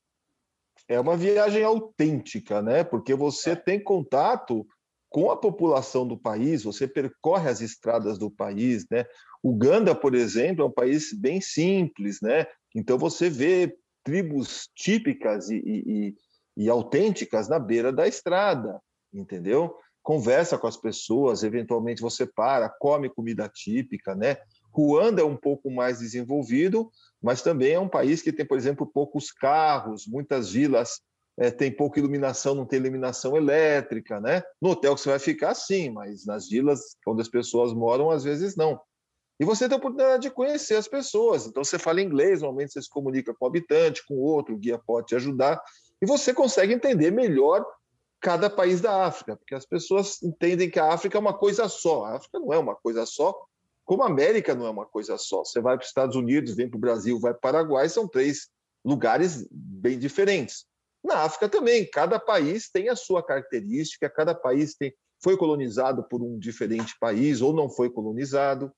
É 0.88 0.98
uma 0.98 1.16
viagem 1.16 1.62
autêntica, 1.62 2.62
né? 2.62 2.83
Porque 2.83 3.14
você 3.14 3.51
é. 3.51 3.57
tem 3.57 3.83
contato 3.83 4.66
com 5.11 5.31
a 5.31 5.37
população 5.37 6.07
do 6.07 6.18
país, 6.18 6.62
você 6.62 6.87
percorre 6.87 7.48
as 7.48 7.61
estradas 7.61 8.18
do 8.18 8.31
país, 8.31 8.87
né? 8.90 9.05
Uganda, 9.42 9.94
por 9.94 10.14
exemplo, 10.14 10.64
é 10.64 10.66
um 10.66 10.72
país 10.72 11.12
bem 11.12 11.40
simples, 11.40 12.20
né? 12.20 12.46
Então 12.74 12.98
você 12.98 13.31
vê 13.31 13.77
tribos 14.05 14.68
típicas 14.74 15.51
e, 15.51 15.57
e, 15.64 16.14
e 16.57 16.68
autênticas 16.68 17.48
na 17.48 17.59
beira 17.59 17.92
da 17.92 18.07
estrada, 18.09 18.81
entendeu? 19.12 19.77
Conversa 20.03 20.57
com 20.57 20.66
as 20.66 20.77
pessoas, 20.77 21.42
eventualmente 21.42 22.01
você 22.01 22.27
para, 22.27 22.68
come 22.68 23.11
comida 23.11 23.48
típica, 23.48 24.14
né? 24.14 24.37
Ruanda 24.79 25.23
é 25.23 25.25
um 25.25 25.37
pouco 25.37 25.71
mais 25.71 25.99
desenvolvido, 25.99 26.91
mas 27.21 27.43
também 27.43 27.73
é 27.73 27.81
um 27.81 27.88
país 27.88 28.23
que 28.23 28.33
tem, 28.33 28.47
por 28.47 28.57
exemplo, 28.57 28.87
poucos 28.87 29.33
carros, 29.33 30.07
muitas 30.07 30.53
vilas 30.53 31.01
é, 31.37 31.51
tem 31.51 31.71
pouca 31.71 31.99
iluminação, 31.99 32.55
não 32.55 32.64
tem 32.64 32.79
iluminação 32.79 33.37
elétrica, 33.37 34.21
né? 34.21 34.43
No 34.61 34.71
hotel 34.71 34.95
que 34.95 35.01
você 35.01 35.09
vai 35.09 35.19
ficar, 35.19 35.55
sim, 35.55 35.91
mas 35.91 36.25
nas 36.25 36.49
vilas 36.49 36.97
onde 37.07 37.23
as 37.23 37.29
pessoas 37.29 37.73
moram, 37.73 38.11
às 38.11 38.23
vezes 38.23 38.57
não. 38.57 38.81
E 39.41 39.45
você 39.45 39.69
tem 39.69 39.75
a 39.75 39.79
oportunidade 39.79 40.23
de 40.23 40.31
conhecer 40.31 40.75
as 40.75 40.88
pessoas. 40.88 41.47
Então, 41.47 41.62
você 41.62 41.79
fala 41.79 42.01
inglês, 42.01 42.41
normalmente 42.41 42.73
você 42.73 42.83
se 42.83 42.88
comunica 42.88 43.33
com 43.35 43.45
o 43.45 43.49
habitante, 43.49 44.05
com 44.07 44.14
outro, 44.17 44.55
o 44.55 44.59
guia 44.59 44.79
pode 44.79 45.09
te 45.09 45.14
ajudar 45.14 45.61
e 46.01 46.07
você 46.07 46.33
consegue 46.33 46.73
entender 46.73 47.11
melhor 47.11 47.64
cada 48.21 48.51
país 48.51 48.81
da 48.81 49.07
África, 49.07 49.37
porque 49.37 49.55
as 49.55 49.64
pessoas 49.64 50.21
entendem 50.23 50.69
que 50.71 50.79
a 50.79 50.93
África 50.93 51.17
é 51.17 51.21
uma 51.21 51.35
coisa 51.35 51.69
só. 51.69 52.05
A 52.05 52.17
África 52.17 52.38
não 52.38 52.53
é 52.53 52.59
uma 52.59 52.75
coisa 52.75 53.07
só, 53.07 53.35
como 53.88 54.03
a 54.03 54.07
América 54.07 54.55
não 54.55 54.66
é 54.66 54.70
uma 54.70 54.85
coisa 54.85 55.16
só. 55.16 55.42
Você 55.42 55.62
vai 55.62 55.74
para 55.74 55.83
os 55.83 55.88
Estados 55.88 56.14
Unidos, 56.14 56.55
vem 56.55 56.68
para 56.68 56.77
o 56.77 56.81
Brasil, 56.81 57.18
vai 57.18 57.33
para 57.33 57.38
o 57.38 57.40
Paraguai, 57.40 57.88
são 57.88 58.07
três 58.07 58.51
lugares 58.85 59.48
bem 59.51 59.98
diferentes. 59.98 60.66
Na 61.03 61.22
África 61.22 61.48
também, 61.48 61.88
cada 61.90 62.20
país 62.20 62.68
tem 62.68 62.90
a 62.90 62.94
sua 62.94 63.22
característica, 63.22 64.11
cada 64.11 64.35
país 64.35 64.74
tem, 64.74 64.92
foi 65.24 65.38
colonizado 65.38 66.05
por 66.07 66.20
um 66.20 66.38
diferente 66.38 66.94
país 67.01 67.40
ou 67.40 67.55
não 67.55 67.70
foi 67.70 67.88
colonizado, 67.88 68.70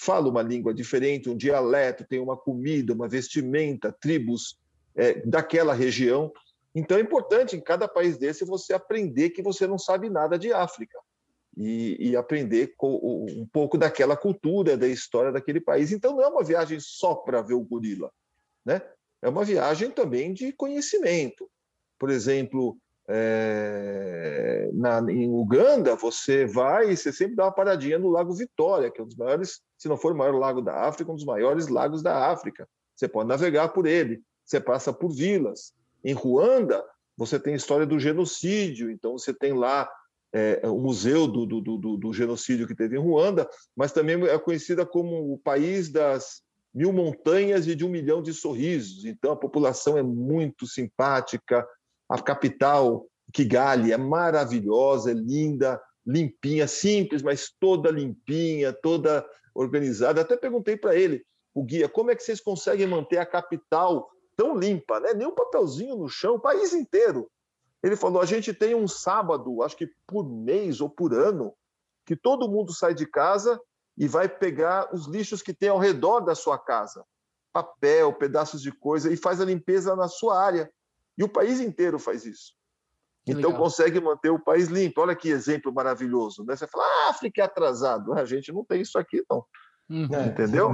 fala 0.00 0.28
uma 0.28 0.42
língua 0.42 0.74
diferente, 0.74 1.30
um 1.30 1.36
dialeto, 1.36 2.04
tem 2.04 2.18
uma 2.18 2.36
comida, 2.36 2.92
uma 2.92 3.06
vestimenta, 3.06 3.96
tribos 4.00 4.58
é, 4.96 5.24
daquela 5.24 5.74
região. 5.74 6.32
Então 6.74 6.98
é 6.98 7.02
importante 7.02 7.54
em 7.54 7.60
cada 7.60 7.86
país 7.86 8.18
desse 8.18 8.44
você 8.44 8.74
aprender 8.74 9.30
que 9.30 9.44
você 9.44 9.64
não 9.64 9.78
sabe 9.78 10.10
nada 10.10 10.36
de 10.36 10.52
África 10.52 10.98
e, 11.56 12.10
e 12.10 12.16
aprender 12.16 12.74
um 12.82 13.46
pouco 13.50 13.78
daquela 13.78 14.16
cultura, 14.16 14.76
da 14.76 14.86
história 14.86 15.32
daquele 15.32 15.60
país. 15.60 15.90
Então 15.90 16.16
não 16.16 16.22
é 16.22 16.28
uma 16.28 16.44
viagem 16.44 16.78
só 16.80 17.14
para 17.14 17.40
ver 17.40 17.54
o 17.54 17.64
gorila, 17.64 18.10
né? 18.64 18.82
É 19.22 19.28
uma 19.28 19.44
viagem 19.44 19.90
também 19.90 20.34
de 20.34 20.52
conhecimento. 20.52 21.48
Por 21.98 22.10
exemplo, 22.10 22.76
é, 23.08 24.68
na, 24.74 25.00
em 25.10 25.30
Uganda, 25.30 25.96
você 25.96 26.44
vai 26.44 26.90
e 26.90 26.96
você 26.96 27.12
sempre 27.12 27.36
dá 27.36 27.44
uma 27.44 27.52
paradinha 27.52 27.98
no 27.98 28.10
Lago 28.10 28.34
Vitória, 28.34 28.90
que 28.90 29.00
é 29.00 29.04
um 29.04 29.06
dos 29.06 29.16
maiores, 29.16 29.60
se 29.78 29.88
não 29.88 29.96
for 29.96 30.12
o 30.12 30.16
maior 30.16 30.34
lago 30.34 30.60
da 30.60 30.82
África, 30.86 31.10
um 31.10 31.16
dos 31.16 31.24
maiores 31.24 31.68
lagos 31.68 32.02
da 32.02 32.30
África. 32.30 32.68
Você 32.94 33.08
pode 33.08 33.28
navegar 33.28 33.68
por 33.70 33.86
ele, 33.86 34.22
você 34.44 34.60
passa 34.60 34.92
por 34.92 35.08
vilas. 35.08 35.72
Em 36.04 36.12
Ruanda, 36.12 36.84
você 37.16 37.40
tem 37.40 37.54
história 37.54 37.86
do 37.86 37.98
genocídio, 37.98 38.90
então 38.90 39.12
você 39.12 39.32
tem 39.32 39.54
lá 39.54 39.88
é, 40.36 40.68
o 40.68 40.78
museu 40.78 41.26
do, 41.26 41.46
do, 41.46 41.60
do, 41.62 41.96
do, 41.96 42.12
genocídio 42.12 42.66
que 42.66 42.74
teve 42.74 42.94
em 42.94 43.00
Ruanda, 43.00 43.48
mas 43.74 43.90
também 43.90 44.22
é 44.26 44.38
conhecida 44.38 44.84
como 44.84 45.32
o 45.32 45.38
país 45.38 45.88
das 45.88 46.42
mil 46.74 46.92
montanhas 46.92 47.66
e 47.66 47.74
de 47.74 47.86
um 47.86 47.88
milhão 47.88 48.20
de 48.20 48.34
sorrisos. 48.34 49.06
Então 49.06 49.32
a 49.32 49.36
população 49.36 49.96
é 49.96 50.02
muito 50.02 50.66
simpática, 50.66 51.66
a 52.06 52.20
capital, 52.20 53.06
Kigali, 53.32 53.92
é 53.92 53.96
maravilhosa, 53.96 55.10
é 55.10 55.14
linda, 55.14 55.80
limpinha, 56.06 56.68
simples, 56.68 57.22
mas 57.22 57.50
toda 57.58 57.90
limpinha, 57.90 58.74
toda 58.74 59.26
organizada. 59.54 60.20
Até 60.20 60.36
perguntei 60.36 60.76
para 60.76 60.94
ele, 60.94 61.24
o 61.54 61.64
guia, 61.64 61.88
como 61.88 62.10
é 62.10 62.14
que 62.14 62.22
vocês 62.22 62.42
conseguem 62.42 62.86
manter 62.86 63.16
a 63.16 63.24
capital 63.24 64.06
tão 64.36 64.54
limpa, 64.54 65.00
né? 65.00 65.14
Nem 65.14 65.26
um 65.26 65.34
papelzinho 65.34 65.96
no 65.96 66.10
chão, 66.10 66.34
o 66.34 66.40
país 66.40 66.74
inteiro. 66.74 67.26
Ele 67.86 67.96
falou: 67.96 68.20
a 68.20 68.26
gente 68.26 68.52
tem 68.52 68.74
um 68.74 68.88
sábado, 68.88 69.62
acho 69.62 69.76
que 69.76 69.88
por 70.06 70.28
mês 70.28 70.80
ou 70.80 70.90
por 70.90 71.14
ano, 71.14 71.54
que 72.04 72.16
todo 72.16 72.50
mundo 72.50 72.72
sai 72.72 72.94
de 72.94 73.06
casa 73.06 73.60
e 73.96 74.08
vai 74.08 74.28
pegar 74.28 74.92
os 74.92 75.06
lixos 75.06 75.40
que 75.40 75.54
tem 75.54 75.68
ao 75.68 75.78
redor 75.78 76.20
da 76.20 76.34
sua 76.34 76.58
casa, 76.58 77.04
papel, 77.52 78.12
pedaços 78.12 78.60
de 78.60 78.72
coisa, 78.72 79.12
e 79.12 79.16
faz 79.16 79.40
a 79.40 79.44
limpeza 79.44 79.94
na 79.94 80.08
sua 80.08 80.42
área. 80.42 80.70
E 81.16 81.22
o 81.22 81.28
país 81.28 81.60
inteiro 81.60 81.98
faz 81.98 82.26
isso. 82.26 82.54
Que 83.24 83.32
então 83.32 83.50
legal. 83.50 83.62
consegue 83.62 84.00
manter 84.00 84.30
o 84.30 84.38
país 84.38 84.68
limpo. 84.68 85.00
Olha 85.00 85.16
que 85.16 85.28
exemplo 85.28 85.72
maravilhoso. 85.72 86.44
Né? 86.44 86.54
Você 86.54 86.66
fala, 86.66 86.84
ah, 86.84 87.10
África 87.10 87.40
é 87.40 87.44
atrasado. 87.44 88.12
A 88.12 88.24
gente 88.24 88.52
não 88.52 88.64
tem 88.64 88.82
isso 88.82 88.98
aqui, 88.98 89.24
não. 89.28 89.44
Uhum. 89.88 90.26
Entendeu? 90.26 90.72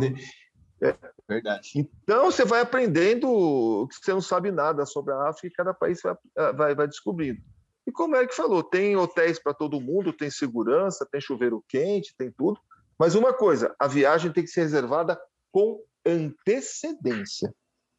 É. 0.83 0.97
Verdade. 1.29 1.89
Então 2.03 2.25
você 2.25 2.45
vai 2.45 2.61
aprendendo 2.61 3.87
que 3.89 4.05
você 4.05 4.13
não 4.13 4.21
sabe 4.21 4.51
nada 4.51 4.85
sobre 4.85 5.15
a 5.15 5.29
África 5.29 5.47
e 5.47 5.57
cada 5.57 5.73
país 5.73 6.01
vai, 6.03 6.17
vai, 6.53 6.75
vai 6.75 6.87
descobrindo. 6.89 7.41
E 7.87 7.93
como 7.93 8.17
é 8.17 8.27
que 8.27 8.35
falou, 8.35 8.63
tem 8.63 8.97
hotéis 8.97 9.39
para 9.39 9.55
todo 9.55 9.81
mundo, 9.81 10.13
tem 10.13 10.31
segurança, 10.31 11.07
tem 11.11 11.21
chuveiro 11.21 11.65
quente, 11.69 12.15
tem 12.17 12.31
tudo, 12.31 12.61
Mas 12.99 13.15
uma 13.15 13.33
coisa, 13.33 13.75
a 13.79 13.89
viagem 13.89 14.33
tem 14.33 14.45
que 14.45 14.51
ser 14.51 14.63
reservada 14.63 15.21
com 15.51 15.83
antecedência. 16.05 17.53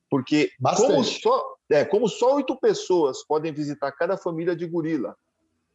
Porque 0.10 0.52
como 0.78 1.04
só, 1.04 1.56
é, 1.70 1.84
como 1.84 2.08
só 2.08 2.36
oito 2.36 2.58
pessoas 2.60 3.26
podem 3.26 3.52
visitar 3.52 3.92
cada 3.92 4.16
família 4.16 4.56
de 4.56 4.68
gorila, 4.68 5.16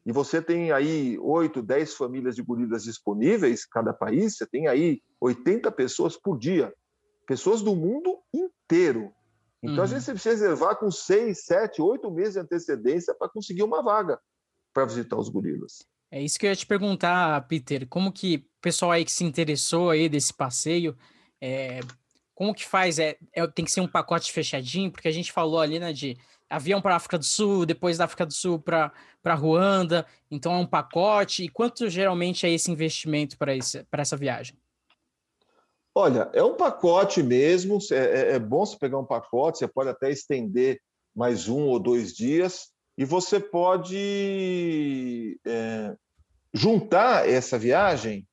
e 0.06 0.12
você 0.12 0.40
tem 0.40 0.70
aí 0.70 1.18
oito, 1.18 1.60
dez 1.60 1.94
famílias 1.94 2.36
de 2.36 2.42
gorilas 2.42 2.84
disponíveis, 2.84 3.66
cada 3.66 3.92
país, 3.92 4.36
você 4.36 4.46
tem 4.46 4.68
aí 4.68 5.02
80 5.20 5.70
pessoas 5.72 6.16
por 6.16 6.38
dia, 6.38 6.72
pessoas 7.28 7.60
do 7.60 7.76
mundo 7.76 8.18
inteiro. 8.32 9.12
Então, 9.62 9.76
uhum. 9.76 9.82
às 9.82 9.90
vezes, 9.90 10.06
você 10.06 10.12
precisa 10.12 10.34
reservar 10.34 10.76
com 10.76 10.90
seis, 10.90 11.44
sete, 11.44 11.82
oito 11.82 12.10
meses 12.10 12.34
de 12.34 12.40
antecedência 12.40 13.14
para 13.14 13.28
conseguir 13.28 13.62
uma 13.62 13.82
vaga 13.82 14.18
para 14.72 14.86
visitar 14.86 15.16
os 15.16 15.28
gorilas. 15.28 15.84
É 16.10 16.22
isso 16.22 16.38
que 16.38 16.46
eu 16.46 16.50
ia 16.50 16.56
te 16.56 16.66
perguntar, 16.66 17.46
Peter. 17.46 17.86
Como 17.86 18.10
que 18.10 18.36
o 18.36 18.60
pessoal 18.62 18.92
aí 18.92 19.04
que 19.04 19.12
se 19.12 19.24
interessou 19.24 19.90
aí 19.90 20.08
desse 20.08 20.32
passeio, 20.32 20.96
é, 21.38 21.80
como 22.34 22.54
que 22.54 22.64
faz? 22.64 22.98
É, 22.98 23.18
é, 23.34 23.46
tem 23.48 23.64
que 23.64 23.72
ser 23.72 23.82
um 23.82 23.88
pacote 23.88 24.32
fechadinho, 24.32 24.90
porque 24.90 25.08
a 25.08 25.12
gente 25.12 25.30
falou 25.30 25.60
ali, 25.60 25.78
né, 25.78 25.92
de 25.92 26.16
avião 26.48 26.80
para 26.80 26.94
a 26.94 26.96
África 26.96 27.18
do 27.18 27.24
Sul, 27.24 27.66
depois 27.66 27.98
da 27.98 28.04
África 28.04 28.24
do 28.24 28.32
Sul 28.32 28.58
para 28.58 29.34
Ruanda, 29.34 30.06
então 30.30 30.54
é 30.54 30.56
um 30.56 30.66
pacote. 30.66 31.44
E 31.44 31.48
quanto 31.50 31.90
geralmente 31.90 32.46
é 32.46 32.50
esse 32.50 32.70
investimento 32.70 33.36
para 33.36 33.52
essa 34.00 34.16
viagem? 34.16 34.56
Olha, 35.94 36.30
é 36.32 36.42
um 36.42 36.56
pacote 36.56 37.22
mesmo, 37.22 37.78
é, 37.90 37.96
é, 37.96 38.32
é 38.32 38.38
bom 38.38 38.64
você 38.64 38.76
pegar 38.78 38.98
um 38.98 39.06
pacote, 39.06 39.58
você 39.58 39.68
pode 39.68 39.90
até 39.90 40.10
estender 40.10 40.80
mais 41.14 41.48
um 41.48 41.66
ou 41.66 41.80
dois 41.80 42.14
dias, 42.14 42.68
e 42.96 43.04
você 43.04 43.40
pode 43.40 45.40
é, 45.46 45.96
juntar 46.52 47.28
essa 47.28 47.58
viagem 47.58 48.26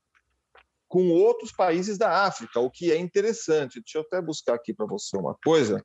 com 0.88 1.10
outros 1.10 1.52
países 1.52 1.98
da 1.98 2.26
África, 2.26 2.60
o 2.60 2.70
que 2.70 2.91
é 2.91 2.98
interessante. 2.98 3.82
Deixa 3.82 3.98
eu 3.98 4.02
até 4.02 4.22
buscar 4.22 4.56
aqui 4.56 4.74
para 4.74 4.86
você 4.86 5.18
uma 5.18 5.36
coisa. 5.44 5.82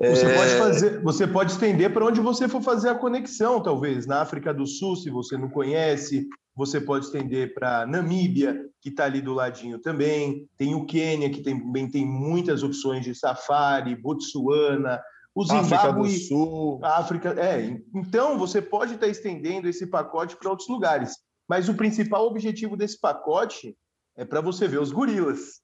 Você 0.00 0.26
é... 0.26 0.36
pode 0.36 0.50
fazer, 0.58 1.02
você 1.02 1.26
pode 1.26 1.52
estender 1.52 1.92
para 1.92 2.04
onde 2.04 2.20
você 2.20 2.48
for 2.48 2.62
fazer 2.62 2.88
a 2.88 2.94
conexão, 2.94 3.62
talvez 3.62 4.06
na 4.06 4.20
África 4.20 4.52
do 4.52 4.66
Sul, 4.66 4.96
se 4.96 5.08
você 5.08 5.36
não 5.36 5.48
conhece, 5.48 6.28
você 6.56 6.80
pode 6.80 7.06
estender 7.06 7.54
para 7.54 7.86
Namíbia, 7.86 8.64
que 8.80 8.88
está 8.88 9.04
ali 9.04 9.20
do 9.20 9.34
ladinho 9.34 9.78
também. 9.78 10.48
Tem 10.56 10.74
o 10.74 10.84
Quênia, 10.86 11.30
que 11.30 11.42
também 11.42 11.90
tem 11.90 12.06
muitas 12.06 12.62
opções 12.62 13.04
de 13.04 13.14
safari, 13.14 13.96
Botsuana, 13.96 15.02
o 15.34 15.44
Zimbábue, 15.44 15.74
África 15.74 15.92
do 15.92 16.08
Sul. 16.08 16.80
África, 16.82 17.30
é. 17.40 17.80
Então 17.94 18.38
você 18.38 18.62
pode 18.62 18.94
estar 18.94 19.06
tá 19.06 19.10
estendendo 19.10 19.68
esse 19.68 19.86
pacote 19.86 20.36
para 20.36 20.50
outros 20.50 20.68
lugares. 20.68 21.16
Mas 21.48 21.68
o 21.68 21.74
principal 21.74 22.26
objetivo 22.26 22.76
desse 22.76 22.98
pacote 23.00 23.76
é 24.16 24.24
para 24.24 24.40
você 24.40 24.68
ver 24.68 24.80
os 24.80 24.92
gorilas. 24.92 25.60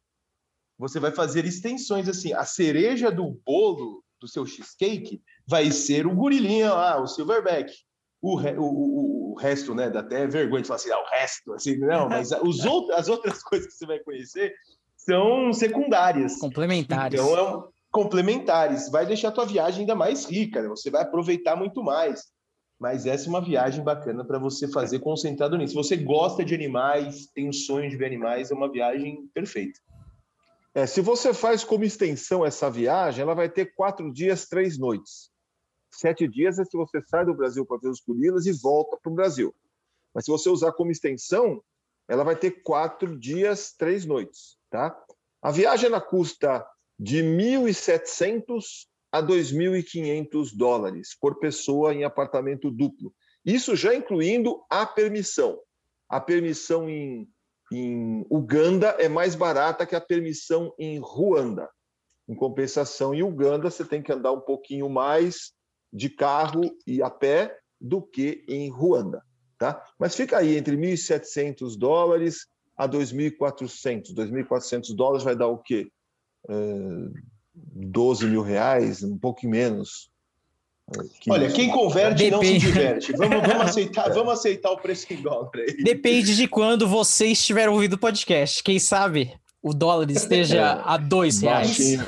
Você 0.76 0.98
vai 0.98 1.12
fazer 1.12 1.44
extensões 1.44 2.08
assim. 2.08 2.32
A 2.32 2.44
cereja 2.44 3.12
do 3.12 3.38
bolo 3.46 4.02
do 4.20 4.28
seu 4.28 4.44
cheesecake 4.46 5.22
vai 5.46 5.70
ser 5.70 6.06
o 6.06 6.14
gorilinha 6.14 6.72
lá, 6.72 7.00
o 7.00 7.06
silverback. 7.06 7.72
O, 8.22 8.36
re, 8.36 8.54
o, 8.56 8.62
o, 8.62 9.32
o, 9.32 9.34
resto, 9.38 9.74
né, 9.74 9.88
dá 9.88 10.00
até 10.00 10.26
vergonha 10.26 10.60
de 10.60 10.68
falar 10.68 10.76
assim, 10.76 10.90
ah, 10.90 11.00
o 11.00 11.10
resto, 11.10 11.54
assim, 11.54 11.78
não, 11.78 12.06
mas 12.08 12.30
os 12.44 12.64
outros, 12.66 12.98
as 12.98 13.08
outras 13.08 13.42
coisas 13.42 13.68
que 13.68 13.78
você 13.78 13.86
vai 13.86 13.98
conhecer 14.00 14.54
são 14.94 15.52
secundárias. 15.54 16.36
Complementares. 16.36 17.18
Então, 17.18 17.36
é 17.36 17.56
um, 17.56 17.64
complementares. 17.90 18.90
Vai 18.90 19.06
deixar 19.06 19.28
a 19.28 19.32
tua 19.32 19.46
viagem 19.46 19.80
ainda 19.80 19.94
mais 19.94 20.26
rica, 20.26 20.62
né? 20.62 20.68
você 20.68 20.90
vai 20.90 21.02
aproveitar 21.02 21.56
muito 21.56 21.82
mais. 21.82 22.24
Mas 22.78 23.04
essa 23.04 23.26
é 23.26 23.28
uma 23.28 23.44
viagem 23.44 23.84
bacana 23.84 24.24
para 24.24 24.38
você 24.38 24.66
fazer 24.70 25.00
concentrado 25.00 25.56
nisso. 25.56 25.72
Se 25.72 25.76
você 25.76 25.96
gosta 25.96 26.44
de 26.44 26.54
animais, 26.54 27.26
tem 27.34 27.48
um 27.48 27.52
sonho 27.52 27.90
de 27.90 27.96
ver 27.96 28.06
animais, 28.06 28.50
é 28.50 28.54
uma 28.54 28.70
viagem 28.70 29.28
perfeita. 29.34 29.78
É, 30.74 30.86
se 30.86 31.00
você 31.00 31.34
faz 31.34 31.64
como 31.64 31.84
extensão 31.84 32.46
essa 32.46 32.70
viagem, 32.70 33.22
ela 33.22 33.34
vai 33.34 33.48
ter 33.48 33.74
quatro 33.74 34.12
dias, 34.12 34.46
três 34.46 34.78
noites. 34.78 35.30
Sete 35.92 36.28
dias 36.28 36.58
é 36.58 36.64
se 36.64 36.76
você 36.76 37.02
sai 37.02 37.24
do 37.24 37.34
Brasil 37.34 37.66
para 37.66 37.78
ver 37.78 37.88
os 37.88 38.00
gorilas 38.00 38.46
e 38.46 38.52
volta 38.52 38.96
para 38.96 39.10
o 39.10 39.14
Brasil. 39.14 39.54
Mas 40.14 40.24
se 40.24 40.30
você 40.30 40.48
usar 40.48 40.72
como 40.72 40.92
extensão, 40.92 41.62
ela 42.08 42.22
vai 42.22 42.36
ter 42.36 42.62
quatro 42.62 43.18
dias, 43.18 43.72
três 43.76 44.04
noites. 44.04 44.56
Tá? 44.70 44.96
A 45.42 45.50
viagem 45.50 45.86
ela 45.86 46.00
custa 46.00 46.64
de 46.98 47.22
1.700 47.22 48.86
a 49.12 49.20
2.500 49.20 50.56
dólares 50.56 51.16
por 51.20 51.40
pessoa 51.40 51.92
em 51.92 52.04
apartamento 52.04 52.70
duplo. 52.70 53.12
Isso 53.44 53.74
já 53.74 53.94
incluindo 53.94 54.62
a 54.70 54.86
permissão. 54.86 55.58
A 56.08 56.20
permissão 56.20 56.88
em 56.88 57.28
em 57.72 58.26
Uganda 58.30 58.88
é 58.98 59.08
mais 59.08 59.34
barata 59.34 59.86
que 59.86 59.94
a 59.94 60.00
permissão 60.00 60.74
em 60.78 60.98
Ruanda. 60.98 61.68
Em 62.28 62.34
compensação, 62.34 63.14
em 63.14 63.22
Uganda, 63.22 63.70
você 63.70 63.84
tem 63.84 64.02
que 64.02 64.12
andar 64.12 64.32
um 64.32 64.40
pouquinho 64.40 64.88
mais 64.88 65.52
de 65.92 66.08
carro 66.08 66.62
e 66.86 67.02
a 67.02 67.10
pé 67.10 67.56
do 67.80 68.02
que 68.02 68.44
em 68.48 68.68
Ruanda. 68.68 69.22
Tá? 69.58 69.84
Mas 69.98 70.14
fica 70.14 70.38
aí 70.38 70.56
entre 70.56 70.76
1.700 70.76 71.76
dólares 71.76 72.46
a 72.76 72.88
2.400. 72.88 74.14
2.400 74.14 74.94
dólares 74.94 75.22
vai 75.22 75.36
dar 75.36 75.48
o 75.48 75.58
quê? 75.58 75.90
Uh, 76.48 77.12
12 77.54 78.26
mil 78.26 78.42
reais, 78.42 79.02
um 79.02 79.18
pouco 79.18 79.46
menos. 79.46 80.09
Que 81.20 81.30
Olha, 81.30 81.50
quem 81.50 81.70
converte 81.70 82.24
Depende. 82.24 82.30
não 82.30 82.42
se 82.42 82.58
diverte. 82.58 83.12
Vamos, 83.12 83.40
vamos, 83.40 83.62
aceitar, 83.70 84.12
vamos 84.12 84.32
aceitar 84.32 84.70
o 84.70 84.78
preço 84.78 85.12
em 85.12 85.22
dólar 85.22 85.50
aí. 85.54 85.82
Depende 85.84 86.34
de 86.34 86.48
quando 86.48 86.88
você 86.88 87.26
estiver 87.26 87.68
ouvindo 87.68 87.94
o 87.94 87.98
podcast. 87.98 88.62
Quem 88.62 88.78
sabe 88.78 89.32
o 89.62 89.72
dólar 89.72 90.10
esteja 90.10 90.58
é, 90.58 90.82
a 90.84 90.96
dois 90.96 91.40
reais. 91.40 91.78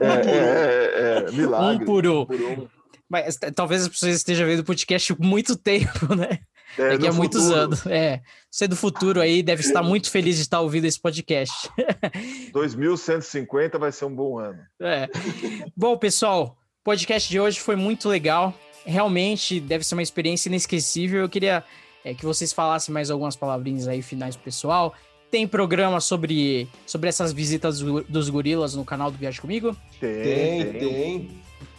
É, 0.00 0.06
é, 0.06 0.30
é, 0.30 1.28
é, 1.28 1.32
milagre. 1.32 1.82
Um 1.82 1.86
por 1.86 2.06
um. 2.06 2.20
um 2.22 2.26
por 2.26 2.40
um. 2.40 2.66
Mas 3.06 3.36
talvez 3.54 3.82
as 3.82 3.88
pessoas 3.88 4.14
estejam 4.14 4.46
vendo 4.46 4.60
o 4.60 4.64
podcast 4.64 5.12
há 5.12 5.16
muito 5.18 5.54
tempo, 5.54 6.14
né? 6.14 6.38
É, 6.78 6.90
Daqui 6.90 7.06
a 7.06 7.12
muitos 7.12 7.42
futuro. 7.42 7.60
anos. 7.60 7.86
É. 7.86 8.22
Você 8.50 8.66
do 8.66 8.76
futuro 8.76 9.20
aí 9.20 9.42
deve 9.42 9.62
estar 9.62 9.82
muito 9.82 10.10
feliz 10.10 10.36
de 10.36 10.42
estar 10.42 10.60
ouvindo 10.60 10.86
esse 10.86 10.98
podcast. 10.98 11.68
2150 12.54 13.78
vai 13.78 13.92
ser 13.92 14.06
um 14.06 14.14
bom 14.14 14.38
ano. 14.38 14.60
É. 14.80 15.08
Bom, 15.76 15.98
pessoal, 15.98 16.56
o 16.80 16.84
podcast 16.84 17.28
de 17.28 17.38
hoje 17.38 17.60
foi 17.60 17.76
muito 17.76 18.08
legal. 18.08 18.54
Realmente 18.86 19.60
deve 19.60 19.84
ser 19.84 19.94
uma 19.94 20.02
experiência 20.02 20.48
inesquecível. 20.48 21.20
Eu 21.20 21.28
queria 21.28 21.62
é, 22.02 22.14
que 22.14 22.24
vocês 22.24 22.54
falassem 22.54 22.92
mais 22.92 23.10
algumas 23.10 23.36
palavrinhas 23.36 23.86
aí 23.86 24.00
finais 24.00 24.34
pro 24.34 24.46
pessoal. 24.46 24.94
Tem 25.30 25.46
programa 25.46 26.00
sobre, 26.00 26.66
sobre 26.86 27.10
essas 27.10 27.34
visitas 27.34 27.80
dos 27.80 28.30
gorilas 28.30 28.74
no 28.74 28.84
canal 28.84 29.10
do 29.10 29.18
Viagem 29.18 29.40
Comigo? 29.42 29.76
Tem, 30.00 30.22
tem, 30.22 30.72
tem. 30.72 31.30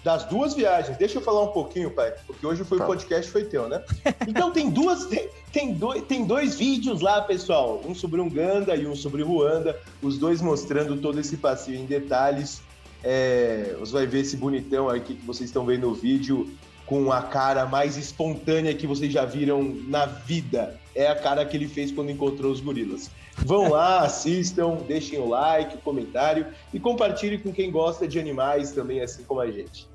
Das 0.03 0.23
duas 0.25 0.53
viagens. 0.53 0.97
Deixa 0.97 1.17
eu 1.17 1.21
falar 1.21 1.43
um 1.43 1.51
pouquinho, 1.51 1.89
pai, 1.91 2.13
porque 2.27 2.45
hoje 2.45 2.63
foi 2.63 2.77
tá. 2.77 2.83
o 2.83 2.87
podcast 2.87 3.31
foi 3.31 3.43
teu, 3.43 3.67
né? 3.67 3.83
Então 4.27 4.51
tem 4.51 4.69
duas, 4.69 5.05
tem, 5.05 5.29
tem, 5.51 5.73
dois, 5.73 6.03
tem 6.03 6.25
dois 6.25 6.55
vídeos 6.55 7.01
lá, 7.01 7.21
pessoal. 7.21 7.81
Um 7.85 7.95
sobre 7.95 8.21
Uganda 8.21 8.75
e 8.75 8.85
um 8.85 8.95
sobre 8.95 9.23
Ruanda. 9.23 9.79
Os 10.01 10.17
dois 10.19 10.41
mostrando 10.41 10.95
todo 10.97 11.19
esse 11.19 11.37
passeio 11.37 11.79
em 11.79 11.85
detalhes. 11.85 12.61
É, 13.03 13.75
você 13.79 13.91
vai 13.91 14.05
ver 14.05 14.19
esse 14.19 14.37
bonitão 14.37 14.89
aqui 14.89 15.15
que 15.15 15.25
vocês 15.25 15.49
estão 15.49 15.65
vendo 15.65 15.87
no 15.87 15.93
vídeo 15.93 16.49
com 16.85 17.11
a 17.11 17.21
cara 17.21 17.65
mais 17.65 17.95
espontânea 17.97 18.73
que 18.73 18.85
vocês 18.85 19.11
já 19.11 19.25
viram 19.25 19.63
na 19.87 20.05
vida. 20.05 20.79
É 20.93 21.07
a 21.07 21.15
cara 21.15 21.45
que 21.45 21.55
ele 21.55 21.67
fez 21.67 21.91
quando 21.91 22.11
encontrou 22.11 22.51
os 22.51 22.59
gorilas. 22.59 23.09
Vão 23.37 23.69
lá, 23.69 24.01
assistam, 24.05 24.75
deixem 24.87 25.17
o 25.17 25.29
like, 25.29 25.75
o 25.75 25.79
comentário 25.79 26.47
e 26.73 26.79
compartilhem 26.79 27.39
com 27.39 27.51
quem 27.51 27.71
gosta 27.71 28.07
de 28.07 28.19
animais 28.19 28.71
também, 28.71 29.01
assim 29.01 29.23
como 29.23 29.39
a 29.39 29.49
gente. 29.49 29.87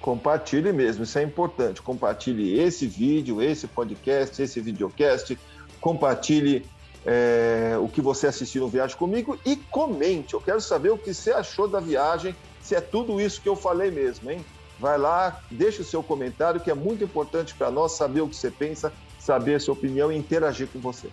Compartilhe 0.00 0.72
mesmo, 0.72 1.04
isso 1.04 1.18
é 1.18 1.22
importante. 1.22 1.80
Compartilhe 1.80 2.58
esse 2.58 2.86
vídeo, 2.86 3.40
esse 3.40 3.66
podcast, 3.66 4.42
esse 4.42 4.60
videocast. 4.60 5.38
Compartilhe 5.80 6.66
é, 7.04 7.76
o 7.80 7.88
que 7.88 8.00
você 8.00 8.26
assistiu 8.26 8.62
no 8.62 8.68
Viagem 8.68 8.96
Comigo 8.96 9.38
e 9.44 9.56
comente. 9.56 10.34
Eu 10.34 10.40
quero 10.40 10.60
saber 10.60 10.90
o 10.90 10.98
que 10.98 11.12
você 11.12 11.32
achou 11.32 11.68
da 11.68 11.80
viagem, 11.80 12.34
se 12.62 12.74
é 12.74 12.80
tudo 12.80 13.20
isso 13.20 13.40
que 13.40 13.48
eu 13.48 13.56
falei 13.56 13.90
mesmo, 13.90 14.30
hein? 14.30 14.44
Vai 14.78 14.98
lá, 14.98 15.40
deixa 15.50 15.82
o 15.82 15.84
seu 15.84 16.02
comentário, 16.02 16.60
que 16.60 16.70
é 16.70 16.74
muito 16.74 17.04
importante 17.04 17.54
para 17.54 17.70
nós 17.70 17.92
saber 17.92 18.22
o 18.22 18.28
que 18.28 18.36
você 18.36 18.50
pensa, 18.50 18.92
saber 19.18 19.56
a 19.56 19.60
sua 19.60 19.74
opinião 19.74 20.10
e 20.10 20.16
interagir 20.16 20.66
com 20.68 20.78
você. 20.78 21.08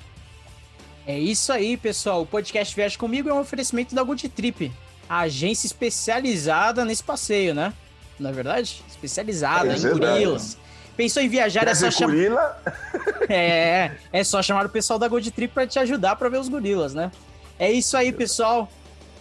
É 1.06 1.18
isso 1.18 1.52
aí, 1.52 1.78
pessoal. 1.78 2.22
O 2.22 2.26
podcast 2.26 2.76
Viagem 2.76 2.98
Comigo 2.98 3.30
é 3.30 3.34
um 3.34 3.40
oferecimento 3.40 3.94
da 3.94 4.04
Good 4.04 4.30
Trip, 4.30 4.72
a 5.10 5.22
agência 5.22 5.68
especializada 5.68 6.86
nesse 6.86 7.04
passeio, 7.04 7.54
né? 7.54 7.74
Não 8.20 8.30
é 8.30 8.34
verdade? 8.34 8.84
Especializada 8.88 9.74
é 9.74 9.78
em 9.78 9.82
gorilas. 9.82 10.58
Pensou 10.96 11.24
em 11.24 11.30
viajar, 11.30 11.66
Quer 11.66 11.76
só 11.76 11.90
chamar. 11.90 12.62
é, 13.32 13.98
é 14.12 14.24
só 14.24 14.41
chamar 14.41 14.65
o 14.65 14.70
pessoal 14.70 15.00
da 15.00 15.08
Gold 15.08 15.30
Trip 15.32 15.54
para 15.54 15.67
te 15.67 15.80
ajudar 15.80 16.15
para 16.15 16.30
ver 16.30 16.39
os 16.39 16.50
gorilas, 16.50 16.94
né? 16.94 17.12
É 17.58 17.72
isso 17.72 17.96
aí, 17.96 18.12
pessoal. 18.12 18.70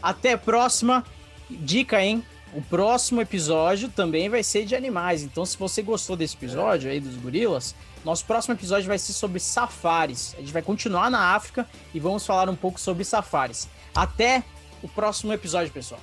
Até 0.03 0.33
a 0.33 0.38
próxima. 0.38 1.05
Dica, 1.49 2.01
hein? 2.01 2.25
o 2.53 2.62
próximo 2.62 3.20
episódio 3.20 3.88
também 3.88 4.29
vai 4.29 4.42
ser 4.42 4.64
de 4.64 4.75
animais. 4.75 5.23
Então, 5.23 5.44
se 5.44 5.57
você 5.57 5.83
gostou 5.83 6.16
desse 6.16 6.37
episódio 6.37 6.90
aí 6.90 7.01
dos 7.01 7.16
gorilas, 7.16 7.75
nosso 8.05 8.25
próximo 8.25 8.55
episódio 8.55 8.88
vai 8.88 8.99
ser 8.99 9.12
sobre 9.12 9.38
safaris. 9.38 10.35
A 10.37 10.40
gente 10.40 10.53
vai 10.53 10.62
continuar 10.62 11.11
na 11.11 11.35
África 11.35 11.66
e 11.94 12.01
vamos 12.01 12.27
falar 12.27 12.49
um 12.49 12.57
pouco 12.57 12.81
sobre 12.81 13.05
safaris. 13.05 13.68
Até 13.94 14.42
o 14.83 14.88
próximo 14.88 15.33
episódio, 15.33 15.73
pessoal. 15.73 16.01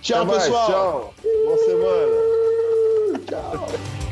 Tchau, 0.00 0.26
pessoal. 0.26 0.66
Tchau. 0.66 1.14
Boa 1.22 1.58
semana. 1.58 2.16
Tchau. 3.26 4.05